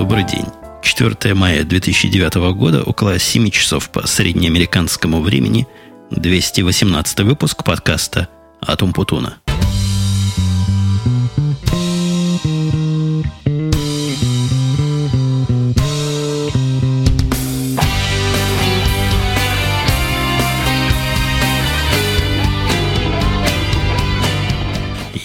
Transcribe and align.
Добрый 0.00 0.24
день. 0.24 0.46
4 0.80 1.34
мая 1.34 1.62
2009 1.62 2.54
года, 2.54 2.82
около 2.82 3.18
7 3.18 3.50
часов 3.50 3.90
по 3.90 4.06
среднеамериканскому 4.06 5.20
времени, 5.20 5.66
218 6.10 7.20
выпуск 7.20 7.64
подкаста 7.64 8.26
«Атум 8.62 8.94
Путуна». 8.94 9.36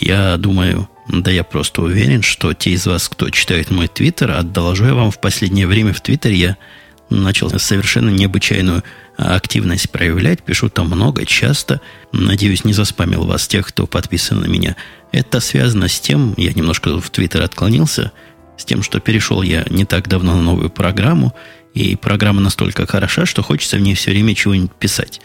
Я 0.01 0.35
думаю, 0.35 0.89
да 1.21 1.31
я 1.31 1.43
просто 1.43 1.81
уверен, 1.81 2.21
что 2.21 2.53
те 2.53 2.71
из 2.71 2.85
вас, 2.85 3.09
кто 3.09 3.29
читает 3.29 3.71
мой 3.71 3.87
твиттер, 3.87 4.31
а 4.31 4.43
доложу 4.43 4.85
я 4.85 4.93
вам 4.93 5.11
в 5.11 5.19
последнее 5.19 5.67
время 5.67 5.93
в 5.93 6.01
твиттере, 6.01 6.35
я 6.35 6.57
начал 7.09 7.49
совершенно 7.59 8.09
необычайную 8.09 8.83
активность 9.17 9.89
проявлять. 9.91 10.43
Пишу 10.43 10.69
там 10.69 10.87
много, 10.87 11.25
часто. 11.25 11.81
Надеюсь, 12.11 12.65
не 12.65 12.73
заспамил 12.73 13.25
вас 13.25 13.47
тех, 13.47 13.67
кто 13.67 13.85
подписан 13.85 14.41
на 14.41 14.45
меня. 14.45 14.75
Это 15.11 15.39
связано 15.39 15.87
с 15.87 15.99
тем, 15.99 16.33
я 16.37 16.51
немножко 16.53 16.99
в 16.99 17.09
твиттер 17.09 17.43
отклонился, 17.43 18.11
с 18.57 18.65
тем, 18.65 18.81
что 18.81 18.99
перешел 18.99 19.41
я 19.41 19.65
не 19.69 19.85
так 19.85 20.07
давно 20.07 20.35
на 20.35 20.41
новую 20.41 20.69
программу, 20.69 21.33
и 21.73 21.95
программа 21.95 22.41
настолько 22.41 22.87
хороша, 22.87 23.25
что 23.25 23.43
хочется 23.43 23.77
в 23.77 23.81
ней 23.81 23.95
все 23.95 24.11
время 24.11 24.33
чего-нибудь 24.33 24.73
писать. 24.73 25.21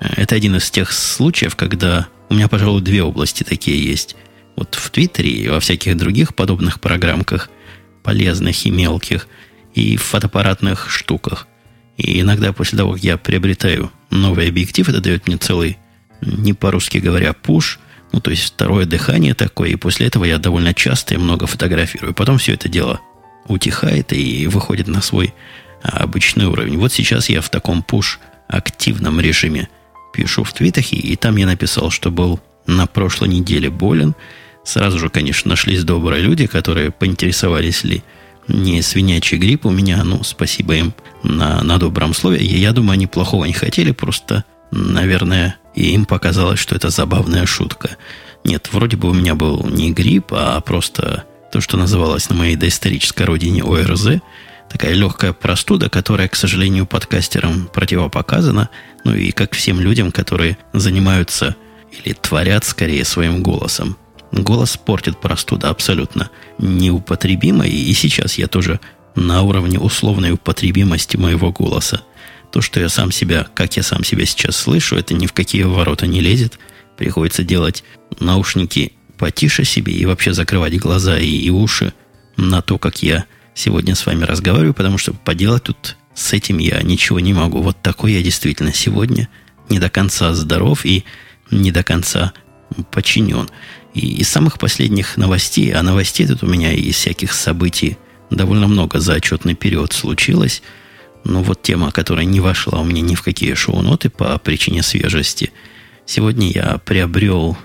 Это 0.00 0.34
один 0.34 0.56
из 0.56 0.70
тех 0.70 0.92
случаев, 0.92 1.56
когда 1.56 2.08
у 2.28 2.34
меня, 2.34 2.48
пожалуй, 2.48 2.82
две 2.82 3.02
области 3.02 3.44
такие 3.44 3.82
есть– 3.82 4.16
вот 4.62 4.76
в 4.76 4.90
Твиттере 4.90 5.30
и 5.30 5.48
во 5.48 5.58
всяких 5.58 5.96
других 5.96 6.36
подобных 6.36 6.80
программках, 6.80 7.50
полезных 8.04 8.64
и 8.64 8.70
мелких, 8.70 9.26
и 9.74 9.96
в 9.96 10.02
фотоаппаратных 10.02 10.88
штуках. 10.88 11.48
И 11.96 12.20
иногда 12.20 12.52
после 12.52 12.78
того, 12.78 12.92
как 12.92 13.02
я 13.02 13.16
приобретаю 13.16 13.90
новый 14.10 14.48
объектив, 14.48 14.88
это 14.88 15.00
дает 15.00 15.26
мне 15.26 15.36
целый, 15.36 15.78
не 16.20 16.52
по-русски 16.52 16.98
говоря, 16.98 17.32
пуш, 17.32 17.80
ну, 18.12 18.20
то 18.20 18.30
есть 18.30 18.44
второе 18.44 18.86
дыхание 18.86 19.34
такое, 19.34 19.70
и 19.70 19.76
после 19.76 20.06
этого 20.06 20.24
я 20.24 20.38
довольно 20.38 20.74
часто 20.74 21.14
и 21.14 21.18
много 21.18 21.46
фотографирую. 21.46 22.14
Потом 22.14 22.38
все 22.38 22.54
это 22.54 22.68
дело 22.68 23.00
утихает 23.48 24.12
и 24.12 24.46
выходит 24.46 24.86
на 24.86 25.02
свой 25.02 25.34
обычный 25.82 26.46
уровень. 26.46 26.78
Вот 26.78 26.92
сейчас 26.92 27.28
я 27.28 27.40
в 27.40 27.48
таком 27.48 27.82
пуш 27.82 28.20
активном 28.46 29.18
режиме 29.18 29.68
пишу 30.12 30.44
в 30.44 30.52
твитах, 30.52 30.92
и, 30.92 30.96
и 30.96 31.16
там 31.16 31.36
я 31.36 31.46
написал, 31.46 31.90
что 31.90 32.12
был 32.12 32.38
на 32.66 32.86
прошлой 32.86 33.28
неделе 33.28 33.70
болен, 33.70 34.14
Сразу 34.64 34.98
же, 34.98 35.08
конечно, 35.08 35.50
нашлись 35.50 35.84
добрые 35.84 36.22
люди, 36.22 36.46
которые 36.46 36.90
поинтересовались 36.90 37.84
ли 37.84 38.02
не 38.48 38.82
свинячий 38.82 39.38
грипп 39.38 39.66
у 39.66 39.70
меня. 39.70 40.02
Ну, 40.04 40.22
спасибо 40.22 40.74
им 40.74 40.94
на, 41.22 41.62
на 41.62 41.78
добром 41.78 42.14
слове. 42.14 42.44
Я 42.44 42.72
думаю, 42.72 42.92
они 42.92 43.06
плохого 43.06 43.44
не 43.44 43.52
хотели, 43.52 43.92
просто, 43.92 44.44
наверное, 44.70 45.56
им 45.74 46.04
показалось, 46.04 46.60
что 46.60 46.76
это 46.76 46.90
забавная 46.90 47.46
шутка. 47.46 47.96
Нет, 48.44 48.68
вроде 48.72 48.96
бы 48.96 49.10
у 49.10 49.14
меня 49.14 49.34
был 49.34 49.66
не 49.66 49.92
грипп, 49.92 50.32
а 50.32 50.60
просто 50.60 51.24
то, 51.52 51.60
что 51.60 51.76
называлось 51.76 52.28
на 52.28 52.36
моей 52.36 52.56
доисторической 52.56 53.26
родине 53.26 53.62
ОРЗ, 53.62 54.20
такая 54.70 54.94
легкая 54.94 55.32
простуда, 55.32 55.88
которая, 55.88 56.28
к 56.28 56.34
сожалению, 56.34 56.86
подкастерам 56.86 57.68
противопоказана, 57.72 58.70
ну 59.04 59.14
и 59.14 59.30
как 59.32 59.54
всем 59.54 59.80
людям, 59.80 60.10
которые 60.12 60.56
занимаются 60.72 61.56
или 61.92 62.14
творят 62.14 62.64
скорее 62.64 63.04
своим 63.04 63.42
голосом. 63.42 63.96
Голос 64.32 64.78
портит 64.78 65.20
простуда 65.20 65.68
абсолютно 65.68 66.30
неупотребимо, 66.58 67.66
и 67.66 67.92
сейчас 67.92 68.38
я 68.38 68.46
тоже 68.48 68.80
на 69.14 69.42
уровне 69.42 69.78
условной 69.78 70.32
употребимости 70.32 71.18
моего 71.18 71.52
голоса. 71.52 72.02
То, 72.50 72.62
что 72.62 72.80
я 72.80 72.88
сам 72.88 73.12
себя, 73.12 73.46
как 73.54 73.76
я 73.76 73.82
сам 73.82 74.04
себя 74.04 74.24
сейчас 74.24 74.56
слышу, 74.56 74.96
это 74.96 75.14
ни 75.14 75.26
в 75.26 75.32
какие 75.32 75.62
ворота 75.64 76.06
не 76.06 76.20
лезет. 76.20 76.58
Приходится 76.96 77.44
делать 77.44 77.84
наушники 78.20 78.92
потише 79.18 79.64
себе 79.64 79.92
и 79.92 80.06
вообще 80.06 80.32
закрывать 80.32 80.78
глаза 80.78 81.18
и, 81.18 81.28
и 81.28 81.50
уши 81.50 81.92
на 82.36 82.62
то, 82.62 82.78
как 82.78 83.02
я 83.02 83.26
сегодня 83.54 83.94
с 83.94 84.06
вами 84.06 84.24
разговариваю, 84.24 84.74
потому 84.74 84.98
что 84.98 85.12
поделать 85.12 85.64
тут 85.64 85.96
с 86.14 86.32
этим 86.32 86.58
я 86.58 86.82
ничего 86.82 87.20
не 87.20 87.34
могу. 87.34 87.62
Вот 87.62 87.80
такой 87.82 88.12
я 88.12 88.22
действительно 88.22 88.72
сегодня 88.72 89.28
не 89.68 89.78
до 89.78 89.90
конца 89.90 90.32
здоров 90.34 90.84
и 90.84 91.04
не 91.50 91.70
до 91.70 91.82
конца 91.82 92.32
подчинен. 92.90 93.48
И 93.94 94.20
из 94.20 94.28
самых 94.28 94.58
последних 94.58 95.16
новостей, 95.16 95.72
а 95.72 95.82
новостей 95.82 96.26
тут 96.26 96.42
у 96.42 96.46
меня 96.46 96.72
из 96.72 96.96
всяких 96.96 97.32
событий 97.32 97.98
довольно 98.30 98.66
много 98.66 99.00
за 99.00 99.14
отчетный 99.14 99.54
период 99.54 99.92
случилось. 99.92 100.62
Но 101.24 101.42
вот 101.42 101.62
тема, 101.62 101.92
которая 101.92 102.24
не 102.24 102.40
вошла 102.40 102.80
у 102.80 102.84
меня 102.84 103.02
ни 103.02 103.14
в 103.14 103.22
какие 103.22 103.54
шоу-ноты 103.54 104.08
по 104.08 104.38
причине 104.38 104.82
свежести. 104.82 105.52
Сегодня 106.06 106.50
я 106.50 106.78
приобрел 106.78 107.56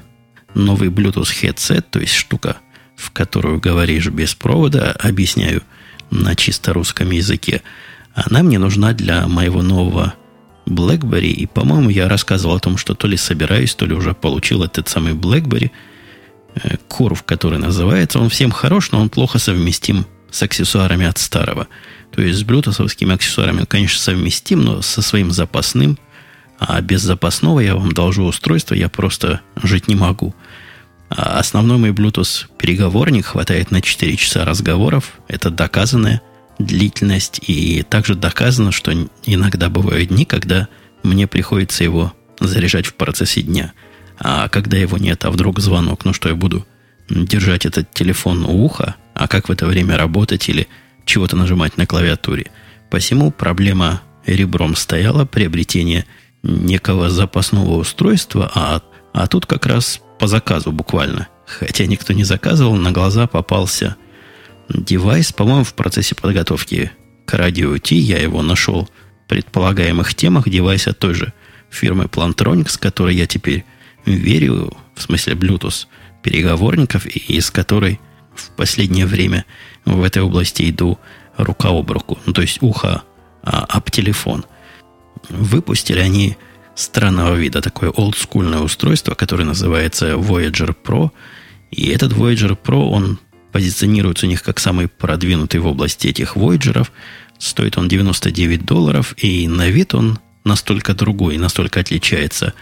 новый 0.53 0.89
Bluetooth 0.89 1.31
headset, 1.41 1.85
то 1.89 1.99
есть 1.99 2.13
штука, 2.13 2.57
в 2.95 3.11
которую 3.11 3.59
говоришь 3.59 4.09
без 4.09 4.35
провода, 4.35 4.91
объясняю 4.99 5.63
на 6.11 6.35
чисто 6.35 6.73
русском 6.73 7.09
языке. 7.11 7.61
Она 8.13 8.43
мне 8.43 8.59
нужна 8.59 8.93
для 8.93 9.27
моего 9.27 9.61
нового 9.61 10.13
BlackBerry. 10.65 11.29
И, 11.29 11.45
по-моему, 11.45 11.89
я 11.89 12.09
рассказывал 12.09 12.57
о 12.57 12.59
том, 12.59 12.77
что 12.77 12.95
то 12.95 13.07
ли 13.07 13.15
собираюсь, 13.15 13.73
то 13.75 13.85
ли 13.85 13.93
уже 13.93 14.13
получил 14.13 14.63
этот 14.63 14.89
самый 14.89 15.13
BlackBerry– 15.13 15.71
Курв, 16.87 17.23
который 17.23 17.59
называется, 17.59 18.19
он 18.19 18.29
всем 18.29 18.51
хорош, 18.51 18.91
но 18.91 19.01
он 19.01 19.09
плохо 19.09 19.39
совместим 19.39 20.05
с 20.31 20.41
аксессуарами 20.43 21.05
от 21.05 21.17
старого. 21.17 21.67
То 22.11 22.21
есть 22.21 22.39
с 22.39 22.43
блютусовскими 22.43 23.13
аксессуарами, 23.13 23.65
конечно, 23.65 23.99
совместим, 23.99 24.61
но 24.61 24.81
со 24.81 25.01
своим 25.01 25.31
запасным, 25.31 25.97
а 26.59 26.81
без 26.81 27.01
запасного 27.01 27.59
я 27.59 27.75
вам 27.75 27.91
должу 27.91 28.23
устройство, 28.23 28.73
я 28.73 28.89
просто 28.89 29.41
жить 29.61 29.87
не 29.87 29.95
могу. 29.95 30.33
А 31.09 31.39
основной 31.39 31.77
мой 31.77 31.91
Bluetooth 31.91 32.47
переговорник 32.57 33.27
хватает 33.27 33.71
на 33.71 33.81
4 33.81 34.17
часа 34.17 34.43
разговоров. 34.43 35.13
Это 35.27 35.49
доказанная 35.49 36.21
длительность. 36.59 37.39
И 37.47 37.83
также 37.83 38.15
доказано, 38.15 38.71
что 38.71 38.91
иногда 39.25 39.69
бывают 39.69 40.09
дни, 40.09 40.25
когда 40.25 40.67
мне 41.03 41.27
приходится 41.27 41.83
его 41.83 42.13
заряжать 42.39 42.85
в 42.85 42.95
процессе 42.95 43.41
дня– 43.41 43.73
а 44.19 44.49
когда 44.49 44.77
его 44.77 44.97
нет, 44.97 45.25
а 45.25 45.31
вдруг 45.31 45.59
звонок, 45.59 46.05
ну 46.05 46.13
что 46.13 46.29
я 46.29 46.35
буду 46.35 46.65
держать 47.09 47.65
этот 47.65 47.93
телефон 47.93 48.45
у 48.45 48.65
уха, 48.65 48.95
а 49.13 49.27
как 49.27 49.49
в 49.49 49.51
это 49.51 49.65
время 49.65 49.97
работать 49.97 50.49
или 50.49 50.67
чего-то 51.05 51.35
нажимать 51.35 51.77
на 51.77 51.85
клавиатуре. 51.85 52.51
Посему 52.89 53.31
проблема 53.31 54.01
ребром 54.25 54.75
стояла, 54.75 55.25
приобретение 55.25 56.05
некого 56.43 57.09
запасного 57.09 57.75
устройства, 57.77 58.51
а, 58.53 58.81
а 59.13 59.27
тут 59.27 59.45
как 59.45 59.65
раз 59.65 60.01
по 60.19 60.27
заказу 60.27 60.71
буквально. 60.71 61.27
Хотя 61.45 61.85
никто 61.85 62.13
не 62.13 62.23
заказывал, 62.23 62.75
на 62.75 62.91
глаза 62.91 63.27
попался 63.27 63.95
девайс, 64.69 65.31
по-моему, 65.31 65.63
в 65.63 65.73
процессе 65.73 66.13
подготовки 66.13 66.91
к 67.25 67.33
радио 67.33 67.77
Ти 67.77 67.95
я 67.95 68.19
его 68.19 68.41
нашел 68.41 68.89
в 69.25 69.29
предполагаемых 69.29 70.13
темах 70.13 70.49
девайса 70.49 70.93
той 70.93 71.13
же 71.13 71.33
фирмы 71.69 72.05
Plantronics, 72.05 72.79
которой 72.79 73.15
я 73.15 73.27
теперь 73.27 73.65
верю, 74.15 74.75
в 74.95 75.01
смысле 75.01 75.33
Bluetooth, 75.33 75.87
переговорников, 76.21 77.05
из 77.05 77.51
которой 77.51 77.99
в 78.35 78.49
последнее 78.51 79.05
время 79.05 79.45
в 79.85 80.03
этой 80.03 80.21
области 80.21 80.69
иду 80.69 80.99
рука 81.37 81.69
об 81.69 81.91
руку. 81.91 82.17
Ну, 82.25 82.33
то 82.33 82.41
есть 82.41 82.61
ухо 82.61 83.03
а, 83.43 83.65
об 83.65 83.89
телефон. 83.89 84.45
Выпустили 85.29 85.99
они 85.99 86.37
странного 86.75 87.35
вида 87.35 87.61
такое 87.61 87.89
олдскульное 87.89 88.59
устройство, 88.59 89.15
которое 89.15 89.45
называется 89.45 90.13
Voyager 90.13 90.75
Pro. 90.83 91.11
И 91.71 91.87
этот 91.87 92.13
Voyager 92.13 92.57
Pro, 92.61 92.89
он 92.89 93.19
позиционируется 93.51 94.25
у 94.25 94.29
них 94.29 94.43
как 94.43 94.59
самый 94.59 94.87
продвинутый 94.87 95.59
в 95.59 95.67
области 95.67 96.07
этих 96.07 96.35
Voyager. 96.35 96.87
Стоит 97.39 97.77
он 97.77 97.87
99 97.87 98.65
долларов, 98.65 99.13
и 99.17 99.47
на 99.47 99.69
вид 99.69 99.93
он 99.93 100.19
настолько 100.43 100.93
другой, 100.93 101.37
настолько 101.37 101.79
отличается 101.79 102.53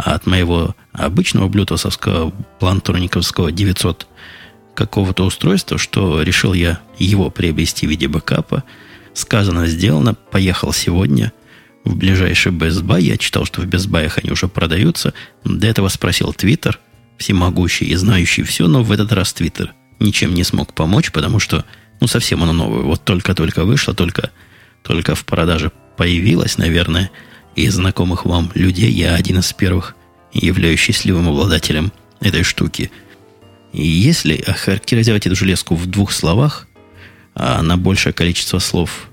от 0.00 0.26
моего 0.26 0.74
обычного 0.92 1.48
блютусовского 1.48 2.30
плантурниковского 2.58 3.52
900 3.52 4.06
какого-то 4.74 5.24
устройства, 5.24 5.78
что 5.78 6.22
решил 6.22 6.52
я 6.54 6.80
его 6.98 7.30
приобрести 7.30 7.86
в 7.86 7.90
виде 7.90 8.08
бэкапа. 8.08 8.64
Сказано, 9.14 9.66
сделано. 9.66 10.14
Поехал 10.14 10.72
сегодня 10.72 11.32
в 11.84 11.96
ближайший 11.96 12.52
Best 12.52 12.82
Buy. 12.82 13.02
Я 13.02 13.16
читал, 13.16 13.44
что 13.44 13.60
в 13.60 13.66
Best 13.66 13.88
Buy 13.88 14.10
они 14.22 14.30
уже 14.30 14.48
продаются. 14.48 15.12
До 15.44 15.66
этого 15.66 15.88
спросил 15.88 16.30
Twitter, 16.30 16.76
всемогущий 17.18 17.86
и 17.86 17.94
знающий 17.94 18.42
все, 18.42 18.68
но 18.68 18.82
в 18.82 18.92
этот 18.92 19.12
раз 19.12 19.34
Twitter 19.38 19.70
ничем 19.98 20.34
не 20.34 20.44
смог 20.44 20.72
помочь, 20.72 21.12
потому 21.12 21.40
что, 21.40 21.64
ну, 22.00 22.06
совсем 22.06 22.42
оно 22.42 22.52
новое. 22.52 22.82
Вот 22.82 23.04
только-только 23.04 23.64
вышло, 23.64 23.92
только, 23.92 24.30
только 24.82 25.14
в 25.14 25.24
продаже 25.24 25.72
появилось, 25.96 26.56
наверное– 26.58 27.10
из 27.56 27.74
знакомых 27.74 28.24
вам 28.24 28.50
людей 28.54 28.90
я 28.90 29.14
один 29.14 29.38
из 29.38 29.52
первых 29.52 29.96
являюсь 30.32 30.80
счастливым 30.80 31.28
обладателем 31.28 31.92
этой 32.20 32.42
штуки. 32.42 32.90
И 33.72 33.86
если 33.86 34.36
охарактеризовать 34.36 35.26
эту 35.26 35.36
железку 35.36 35.74
в 35.74 35.86
двух 35.86 36.12
словах, 36.12 36.68
а 37.34 37.62
на 37.62 37.76
большее 37.76 38.12
количество 38.12 38.58
слов 38.58 39.08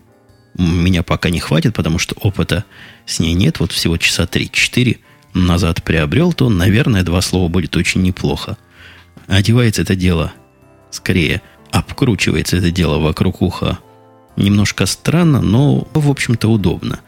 меня 0.57 1.03
пока 1.03 1.29
не 1.29 1.39
хватит, 1.39 1.75
потому 1.75 1.99
что 1.99 2.15
опыта 2.15 2.65
с 3.05 3.19
ней 3.19 3.33
нет. 3.33 3.59
Вот 3.59 3.71
всего 3.71 3.97
часа 3.97 4.23
3-4 4.23 4.97
назад 5.33 5.83
приобрел, 5.83 6.33
то, 6.33 6.49
наверное, 6.49 7.03
два 7.03 7.21
слова 7.21 7.47
будет 7.47 7.75
очень 7.75 8.01
неплохо. 8.01 8.57
Одевается 9.27 9.83
это 9.83 9.95
дело, 9.95 10.33
скорее, 10.89 11.41
обкручивается 11.71 12.57
это 12.57 12.71
дело 12.71 12.97
вокруг 12.97 13.41
уха 13.41 13.79
немножко 14.37 14.85
странно, 14.85 15.41
но, 15.41 15.87
в 15.93 16.09
общем-то, 16.09 16.47
удобно. 16.47 16.99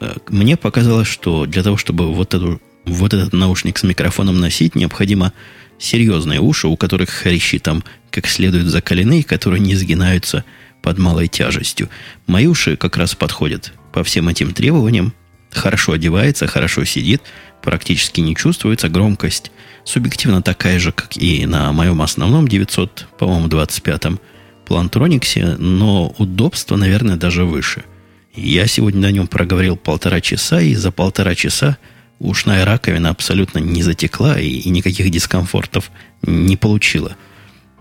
Э, 0.00 0.16
мне 0.28 0.56
показалось, 0.56 1.08
что 1.08 1.46
для 1.46 1.62
того, 1.62 1.76
чтобы 1.76 2.12
вот, 2.12 2.34
эту, 2.34 2.60
вот 2.84 3.14
этот 3.14 3.32
наушник 3.32 3.78
с 3.78 3.82
микрофоном 3.82 4.40
носить, 4.40 4.74
необходимо 4.74 5.32
серьезные 5.78 6.40
уши, 6.40 6.68
у 6.68 6.76
которых 6.76 7.10
хрящи 7.10 7.58
там 7.58 7.84
как 8.10 8.26
следует 8.26 8.66
закалены, 8.66 9.22
которые 9.22 9.60
не 9.60 9.74
сгинаются 9.74 10.44
под 10.82 10.98
малой 10.98 11.28
тяжестью. 11.28 11.88
Мои 12.26 12.46
уши 12.46 12.76
как 12.76 12.96
раз 12.96 13.14
подходят 13.14 13.72
по 13.92 14.04
всем 14.04 14.28
этим 14.28 14.52
требованиям. 14.52 15.12
Хорошо 15.50 15.92
одевается, 15.92 16.46
хорошо 16.46 16.84
сидит, 16.84 17.22
практически 17.62 18.20
не 18.20 18.34
чувствуется 18.34 18.88
громкость. 18.88 19.50
Субъективно 19.84 20.42
такая 20.42 20.78
же, 20.78 20.92
как 20.92 21.16
и 21.16 21.44
на 21.46 21.72
моем 21.72 22.00
основном 22.00 22.48
900, 22.48 23.08
по-моему, 23.18 23.48
25-м 23.48 24.20
Плантрониксе, 24.64 25.56
но 25.58 26.14
удобство, 26.18 26.76
наверное, 26.76 27.16
даже 27.16 27.44
выше. 27.44 27.84
Я 28.34 28.66
сегодня 28.66 29.02
на 29.02 29.10
нем 29.10 29.26
проговорил 29.26 29.76
полтора 29.76 30.20
часа, 30.22 30.60
и 30.60 30.74
за 30.74 30.90
полтора 30.90 31.34
часа 31.34 31.76
ушная 32.18 32.64
раковина 32.64 33.10
абсолютно 33.10 33.58
не 33.58 33.82
затекла 33.82 34.40
и, 34.40 34.48
и 34.48 34.70
никаких 34.70 35.10
дискомфортов 35.10 35.90
не 36.22 36.56
получила. 36.56 37.16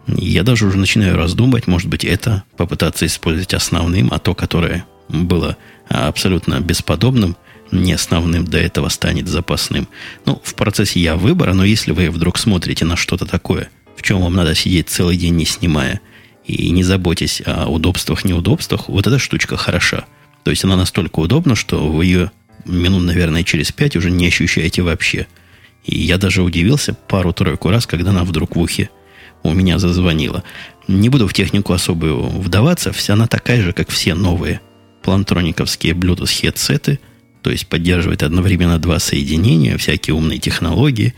Я 0.07 0.44
даже 0.44 0.65
уже 0.65 0.77
начинаю 0.77 1.15
раздумывать, 1.15 1.68
может 1.68 1.88
быть, 1.88 2.03
это 2.03 2.44
попытаться 2.57 3.06
использовать 3.06 3.53
основным, 3.53 4.09
а 4.12 4.19
то, 4.19 4.36
которое 4.36 4.86
было 5.07 5.56
абсолютно 5.88 6.59
бесподобным, 6.59 7.38
не 7.71 7.94
основным, 7.94 8.44
до 8.44 8.57
этого 8.57 8.89
станет 8.89 9.30
запасным. 9.30 9.88
Ну, 10.25 10.42
в 10.44 10.56
процессе 10.56 11.00
я 11.00 11.15
выбора, 11.15 11.53
но 11.53 11.63
если 11.63 11.94
вы 11.94 12.09
вдруг 12.09 12.38
смотрите 12.38 12.83
на 12.83 12.98
что-то 12.98 13.25
такое, 13.25 13.69
в 13.95 14.01
чем 14.01 14.21
вам 14.21 14.33
надо 14.33 14.53
сидеть 14.56 14.89
целый 14.89 15.15
день 15.15 15.36
не 15.36 15.45
снимая, 15.45 16.01
и 16.44 16.69
не 16.71 16.83
заботьтесь 16.83 17.42
о 17.45 17.68
удобствах, 17.68 18.25
неудобствах, 18.25 18.89
вот 18.89 19.07
эта 19.07 19.18
штучка 19.19 19.56
хороша. 19.56 20.06
То 20.43 20.51
есть 20.51 20.63
она 20.63 20.75
настолько 20.75 21.19
удобна, 21.19 21.55
что 21.55 21.88
вы 21.88 22.05
ее 22.05 22.31
минут, 22.65 23.03
наверное, 23.03 23.43
через 23.43 23.71
пять 23.71 23.95
уже 23.95 24.09
не 24.11 24.27
ощущаете 24.27 24.81
вообще. 24.81 25.27
И 25.83 25.99
я 25.99 26.17
даже 26.17 26.43
удивился 26.43 26.93
пару-тройку 26.93 27.69
раз, 27.69 27.85
когда 27.85 28.11
она 28.11 28.23
вдруг 28.23 28.55
в 28.55 28.59
ухе 28.59 28.89
у 29.43 29.53
меня 29.53 29.79
зазвонила. 29.79 30.43
Не 30.88 31.09
буду 31.09 31.27
в 31.27 31.33
технику 31.33 31.73
особо 31.73 32.05
вдаваться, 32.05 32.91
вся 32.91 33.13
она 33.13 33.27
такая 33.27 33.61
же, 33.61 33.73
как 33.73 33.89
все 33.89 34.13
новые 34.13 34.61
плантрониковские 35.01 35.93
Bluetooth 35.93 36.27
хедсеты, 36.27 36.99
то 37.41 37.49
есть 37.49 37.65
поддерживает 37.67 38.21
одновременно 38.21 38.77
два 38.77 38.99
соединения, 38.99 39.77
всякие 39.77 40.13
умные 40.13 40.38
технологии. 40.38 41.15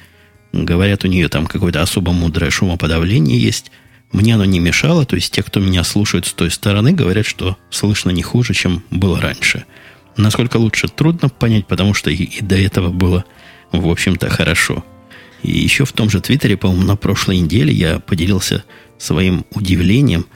Говорят, 0.53 1.03
у 1.03 1.07
нее 1.07 1.27
там 1.27 1.47
какое-то 1.47 1.81
особо 1.81 2.13
мудрое 2.13 2.51
шумоподавление 2.51 3.37
есть– 3.37 3.71
мне 4.13 4.35
оно 4.35 4.45
не 4.45 4.59
мешало, 4.59 5.05
то 5.05 5.15
есть 5.15 5.33
те, 5.33 5.43
кто 5.43 5.59
меня 5.59 5.83
слушает 5.83 6.25
с 6.25 6.33
той 6.33 6.51
стороны, 6.51 6.93
говорят, 6.93 7.25
что 7.25 7.57
слышно 7.69 8.11
не 8.11 8.21
хуже, 8.21 8.53
чем 8.53 8.83
было 8.91 9.19
раньше. 9.19 9.65
Насколько 10.15 10.57
лучше, 10.57 10.87
трудно 10.87 11.29
понять, 11.29 11.67
потому 11.67 11.93
что 11.93 12.11
и, 12.11 12.23
и 12.23 12.41
до 12.41 12.55
этого 12.55 12.89
было, 12.89 13.25
в 13.71 13.89
общем-то, 13.89 14.29
хорошо. 14.29 14.85
И 15.41 15.51
еще 15.51 15.85
в 15.85 15.91
том 15.91 16.09
же 16.09 16.21
Твиттере, 16.21 16.55
по-моему, 16.55 16.85
на 16.85 16.95
прошлой 16.95 17.39
неделе 17.39 17.73
я 17.73 17.99
поделился 17.99 18.63
своим 18.97 19.45
удивлением. 19.51 20.27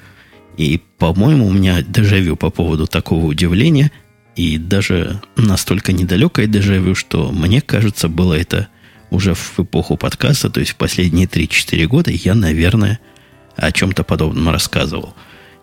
И, 0.57 0.81
по-моему, 0.97 1.45
у 1.45 1.51
меня 1.51 1.81
дежавю 1.81 2.35
по 2.35 2.49
поводу 2.49 2.87
такого 2.87 3.25
удивления. 3.25 3.91
И 4.35 4.57
даже 4.57 5.21
настолько 5.35 5.93
недалекое 5.93 6.47
дежавю, 6.47 6.95
что 6.95 7.31
мне 7.31 7.61
кажется, 7.61 8.09
было 8.09 8.33
это 8.33 8.67
уже 9.09 9.35
в 9.35 9.59
эпоху 9.59 9.97
подкаста, 9.97 10.49
то 10.49 10.59
есть 10.59 10.73
в 10.73 10.75
последние 10.75 11.27
3-4 11.27 11.85
года, 11.85 12.11
я, 12.11 12.35
наверное, 12.35 12.99
о 13.57 13.71
чем-то 13.71 14.03
подобном 14.03 14.49
рассказывал. 14.49 15.13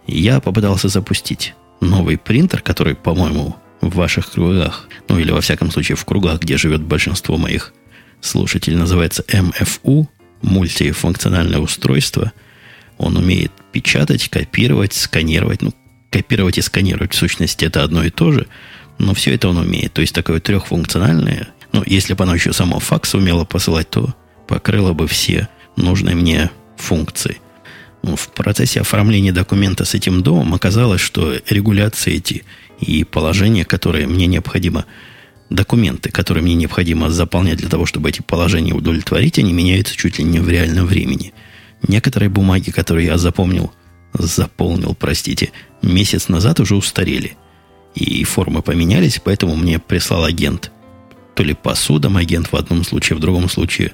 Я 0.06 0.40
попытался 0.40 0.88
запустить 0.88 1.54
новый 1.80 2.18
принтер, 2.18 2.60
который, 2.60 2.94
по-моему, 2.94 3.56
в 3.80 3.94
ваших 3.94 4.30
кругах, 4.30 4.88
ну 5.08 5.18
или 5.18 5.30
во 5.30 5.40
всяком 5.40 5.70
случае 5.70 5.96
в 5.96 6.04
кругах, 6.04 6.40
где 6.40 6.56
живет 6.56 6.82
большинство 6.82 7.36
моих 7.36 7.72
слушателей, 8.20 8.76
называется 8.76 9.24
MFU, 9.28 10.06
мультифункциональное 10.42 11.58
устройство. 11.58 12.32
Он 12.98 13.16
умеет 13.16 13.52
печатать, 13.72 14.28
копировать, 14.28 14.92
сканировать. 14.92 15.62
Ну, 15.62 15.72
копировать 16.10 16.58
и 16.58 16.62
сканировать 16.62 17.12
в 17.12 17.16
сущности 17.16 17.64
это 17.64 17.82
одно 17.82 18.04
и 18.04 18.10
то 18.10 18.30
же, 18.30 18.46
но 18.98 19.14
все 19.14 19.34
это 19.34 19.48
он 19.48 19.58
умеет. 19.58 19.92
То 19.92 20.00
есть 20.00 20.14
такое 20.14 20.40
трехфункциональное. 20.40 21.48
Ну, 21.72 21.82
если 21.84 22.14
бы 22.14 22.22
оно 22.22 22.34
еще 22.34 22.52
само 22.52 22.78
факс 22.78 23.14
умело 23.14 23.44
посылать, 23.44 23.90
то 23.90 24.14
покрыло 24.46 24.92
бы 24.92 25.08
все 25.08 25.48
нужные 25.76 26.14
мне 26.14 26.50
функции 26.76 27.38
в 28.04 28.28
процессе 28.28 28.80
оформления 28.80 29.32
документа 29.32 29.84
с 29.84 29.94
этим 29.94 30.22
домом 30.22 30.54
оказалось, 30.54 31.00
что 31.00 31.34
регуляции 31.48 32.14
эти 32.14 32.44
и 32.80 33.04
положения, 33.04 33.64
которые 33.64 34.06
мне 34.06 34.26
необходимо, 34.26 34.84
документы, 35.50 36.10
которые 36.10 36.42
мне 36.42 36.54
необходимо 36.54 37.10
заполнять 37.10 37.58
для 37.58 37.68
того, 37.68 37.86
чтобы 37.86 38.08
эти 38.08 38.22
положения 38.22 38.72
удовлетворить, 38.72 39.38
они 39.38 39.52
меняются 39.52 39.96
чуть 39.96 40.18
ли 40.18 40.24
не 40.24 40.38
в 40.38 40.48
реальном 40.48 40.86
времени. 40.86 41.32
Некоторые 41.86 42.28
бумаги, 42.28 42.70
которые 42.70 43.06
я 43.06 43.18
запомнил, 43.18 43.72
заполнил, 44.12 44.94
простите, 44.94 45.52
месяц 45.82 46.28
назад 46.28 46.60
уже 46.60 46.76
устарели. 46.76 47.36
И 47.94 48.24
формы 48.24 48.62
поменялись, 48.62 49.20
поэтому 49.22 49.54
мне 49.56 49.78
прислал 49.78 50.24
агент. 50.24 50.72
То 51.34 51.42
ли 51.42 51.54
по 51.54 51.74
судам 51.74 52.16
агент 52.16 52.52
в 52.52 52.56
одном 52.56 52.84
случае, 52.84 53.16
в 53.16 53.20
другом 53.20 53.48
случае 53.48 53.92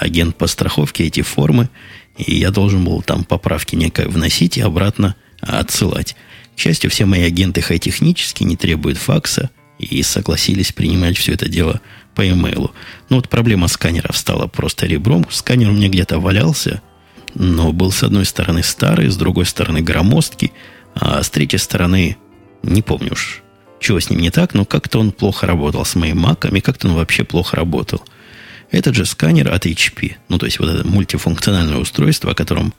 агент 0.00 0.36
по 0.36 0.46
страховке 0.46 1.04
эти 1.04 1.22
формы– 1.22 1.68
и 2.16 2.38
я 2.38 2.50
должен 2.50 2.84
был 2.84 3.02
там 3.02 3.24
поправки 3.24 3.76
некое 3.76 4.08
вносить 4.08 4.58
и 4.58 4.60
обратно 4.60 5.14
отсылать. 5.40 6.16
К 6.56 6.60
счастью, 6.60 6.90
все 6.90 7.06
мои 7.06 7.22
агенты 7.22 7.62
хай-технически 7.62 8.44
не 8.44 8.56
требуют 8.56 8.98
факса 8.98 9.50
и 9.78 10.02
согласились 10.02 10.72
принимать 10.72 11.16
все 11.16 11.32
это 11.32 11.48
дело 11.48 11.80
по 12.14 12.20
e-mail. 12.22 12.70
Ну 13.08 13.16
вот 13.16 13.28
проблема 13.28 13.68
сканера 13.68 14.12
стала 14.12 14.46
просто 14.46 14.86
ребром. 14.86 15.26
Сканер 15.30 15.70
у 15.70 15.72
меня 15.72 15.88
где-то 15.88 16.18
валялся, 16.18 16.82
но 17.34 17.72
был 17.72 17.90
с 17.90 18.02
одной 18.02 18.26
стороны 18.26 18.62
старый, 18.62 19.08
с 19.08 19.16
другой 19.16 19.46
стороны 19.46 19.80
громоздкий, 19.80 20.52
а 20.94 21.22
с 21.22 21.30
третьей 21.30 21.58
стороны, 21.58 22.18
не 22.62 22.82
помню 22.82 23.12
уж, 23.12 23.42
чего 23.78 24.00
с 24.00 24.10
ним 24.10 24.20
не 24.20 24.30
так, 24.30 24.52
но 24.52 24.66
как-то 24.66 24.98
он 24.98 25.12
плохо 25.12 25.46
работал 25.46 25.84
с 25.86 25.94
моим 25.94 26.18
маком, 26.18 26.54
и 26.56 26.60
как-то 26.60 26.88
он 26.88 26.94
вообще 26.94 27.24
плохо 27.24 27.56
работал– 27.56 28.02
этот 28.70 28.94
же 28.94 29.04
сканер 29.04 29.52
от 29.52 29.66
HP, 29.66 30.14
ну 30.28 30.38
то 30.38 30.46
есть 30.46 30.58
вот 30.58 30.68
это 30.68 30.86
мультифункциональное 30.86 31.78
устройство, 31.78 32.32
о 32.32 32.34
котором 32.34 32.72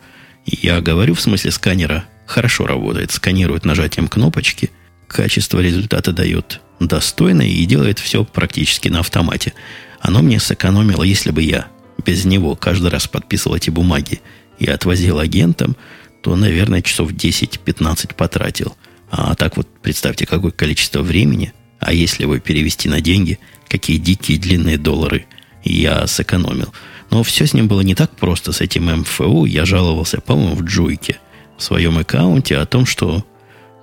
я 0.46 0.82
говорю, 0.82 1.14
в 1.14 1.22
смысле 1.22 1.52
сканера, 1.52 2.06
хорошо 2.26 2.66
работает, 2.66 3.12
сканирует 3.12 3.66
нажатием 3.66 4.08
кнопочки, 4.08 4.72
качество 5.08 5.60
результата 5.60 6.14
дает 6.14 6.62
достойное 6.80 7.48
и 7.48 7.66
делает 7.66 8.00
все 8.00 8.24
практически 8.24 8.88
на 8.88 9.02
автомате. 9.02 9.54
Оно 10.00 10.22
мне 10.22 10.40
сэкономило, 10.40 11.04
если 11.04 11.32
бы 11.32 11.44
я 11.44 11.68
без 12.04 12.26
него 12.26 12.56
каждый 12.56 12.90
раз 12.90 13.08
подписывал 13.08 13.58
эти 13.58 13.70
бумаги 13.70 14.22
и 14.58 14.68
отвозил 14.68 15.20
агентам, 15.20 15.76
то, 16.24 16.36
наверное, 16.36 16.82
часов 16.82 17.12
10-15 17.12 18.16
потратил. 18.16 18.76
А 19.12 19.36
так 19.36 19.58
вот, 19.58 19.68
представьте, 19.82 20.26
какое 20.26 20.52
количество 20.52 21.02
времени, 21.02 21.54
а 21.80 21.94
если 21.94 22.24
его 22.24 22.40
перевести 22.40 22.90
на 22.90 23.02
деньги, 23.02 23.38
какие 23.68 23.98
дикие 23.98 24.40
длинные 24.40 24.78
доллары– 24.78 25.26
я 25.64 26.08
сэкономил. 26.08 26.74
Но 27.10 27.24
все 27.24 27.46
с 27.46 27.54
ним 27.54 27.68
было 27.68 27.82
не 27.82 27.96
так 27.96 28.12
просто, 28.16 28.52
с 28.52 28.62
этим 28.62 28.86
МФУ. 29.02 29.46
Я 29.46 29.66
жаловался, 29.66 30.22
по-моему, 30.22 30.56
в 30.56 30.64
Джуйке, 30.64 31.20
в 31.58 31.64
своем 31.64 31.98
аккаунте, 31.98 32.58
о 32.58 32.66
том, 32.66 32.86
что 32.86 33.26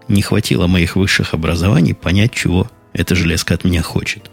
не 0.08 0.23
хватило 0.23 0.66
моих 0.66 0.97
высших 0.97 1.35
образований 1.35 1.94
понять, 1.94 2.32
чего 2.32 2.70
эта 2.92 3.14
железка 3.14 3.54
от 3.54 3.64
меня 3.64 3.82
хочет. 3.82 4.30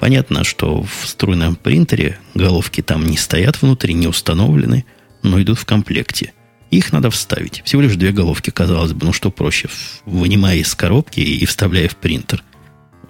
Понятно, 0.00 0.44
что 0.44 0.82
в 0.82 1.06
струйном 1.06 1.56
принтере 1.56 2.18
головки 2.34 2.82
там 2.82 3.06
не 3.06 3.16
стоят 3.16 3.62
внутри, 3.62 3.94
не 3.94 4.06
установлены, 4.06 4.84
но 5.22 5.40
идут 5.40 5.58
в 5.58 5.64
комплекте. 5.64 6.32
Их 6.70 6.92
надо 6.92 7.10
вставить. 7.10 7.62
Всего 7.64 7.82
лишь 7.82 7.96
две 7.96 8.12
головки, 8.12 8.50
казалось 8.50 8.92
бы, 8.92 9.06
ну 9.06 9.12
что 9.12 9.30
проще, 9.30 9.68
вынимая 10.04 10.56
из 10.56 10.74
коробки 10.74 11.20
и 11.20 11.46
вставляя 11.46 11.88
в 11.88 11.96
принтер. 11.96 12.44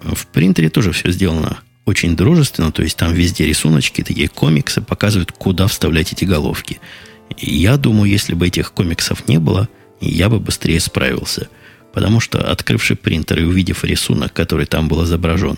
В 0.01 0.27
принтере 0.27 0.69
тоже 0.69 0.93
все 0.93 1.11
сделано 1.11 1.59
очень 1.89 2.15
дружественно, 2.15 2.71
то 2.71 2.83
есть 2.83 2.97
там 2.97 3.13
везде 3.13 3.45
рисуночки, 3.45 4.03
такие 4.03 4.27
комиксы 4.27 4.81
показывают, 4.81 5.31
куда 5.31 5.67
вставлять 5.67 6.13
эти 6.13 6.23
головки. 6.23 6.79
Я 7.37 7.77
думаю, 7.77 8.09
если 8.09 8.35
бы 8.35 8.47
этих 8.47 8.73
комиксов 8.73 9.27
не 9.27 9.39
было, 9.39 9.67
я 9.99 10.29
бы 10.29 10.39
быстрее 10.39 10.79
справился. 10.79 11.49
Потому 11.93 12.19
что, 12.19 12.39
открывший 12.39 12.95
принтер 12.95 13.39
и 13.39 13.43
увидев 13.43 13.83
рисунок, 13.83 14.33
который 14.33 14.67
там 14.67 14.87
был 14.87 15.03
изображен, 15.03 15.57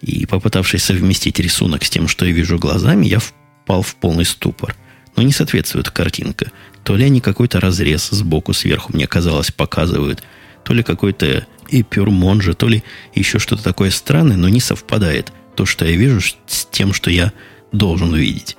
и 0.00 0.24
попытавшись 0.24 0.82
совместить 0.82 1.38
рисунок 1.38 1.84
с 1.84 1.90
тем, 1.90 2.08
что 2.08 2.24
я 2.24 2.32
вижу 2.32 2.58
глазами, 2.58 3.06
я 3.06 3.18
впал 3.18 3.82
в 3.82 3.94
полный 3.96 4.24
ступор. 4.24 4.74
но 5.16 5.22
не 5.22 5.32
соответствует 5.32 5.90
картинка. 5.90 6.50
То 6.84 6.96
ли 6.96 7.04
они 7.04 7.20
какой-то 7.20 7.60
разрез 7.60 8.08
сбоку, 8.10 8.54
сверху, 8.54 8.94
мне 8.94 9.06
казалось, 9.06 9.50
показывают, 9.50 10.22
то 10.64 10.72
ли 10.72 10.82
какой-то 10.82 11.46
эпюрмон 11.68 12.40
то 12.40 12.68
ли 12.68 12.82
еще 13.14 13.38
что-то 13.38 13.62
такое 13.62 13.90
странное, 13.90 14.36
но 14.36 14.48
не 14.48 14.60
совпадает 14.60 15.32
то, 15.60 15.66
что 15.66 15.84
я 15.84 15.94
вижу, 15.94 16.22
с 16.46 16.64
тем, 16.72 16.94
что 16.94 17.10
я 17.10 17.34
должен 17.70 18.14
увидеть. 18.14 18.56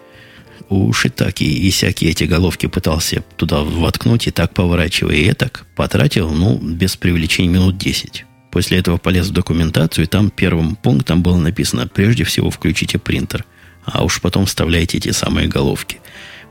Уж 0.70 1.06
и 1.08 1.10
так, 1.10 1.42
и, 1.42 1.68
и 1.68 1.72
всякие 1.72 2.12
эти 2.12 2.26
головки 2.26 2.68
пытался 2.68 3.24
туда 3.38 3.62
воткнуть, 3.62 4.28
и 4.28 4.32
так 4.32 4.54
поворачивая, 4.54 5.16
и 5.16 5.34
так 5.34 5.66
потратил, 5.76 6.30
ну, 6.30 6.60
без 6.60 6.96
привлечения 6.98 7.50
минут 7.50 7.80
10. 7.80 8.26
После 8.52 8.78
этого 8.78 8.98
полез 8.98 9.30
в 9.30 9.34
документацию, 9.34 10.06
и 10.06 10.08
там 10.08 10.30
первым 10.30 10.76
пунктом 10.76 11.24
было 11.24 11.38
написано, 11.38 11.88
прежде 11.88 12.24
всего 12.24 12.52
включите 12.52 13.00
принтер, 13.00 13.46
а 13.84 14.04
уж 14.04 14.22
потом 14.22 14.46
вставляйте 14.46 15.00
эти 15.00 15.10
самые 15.10 15.48
головки. 15.48 16.02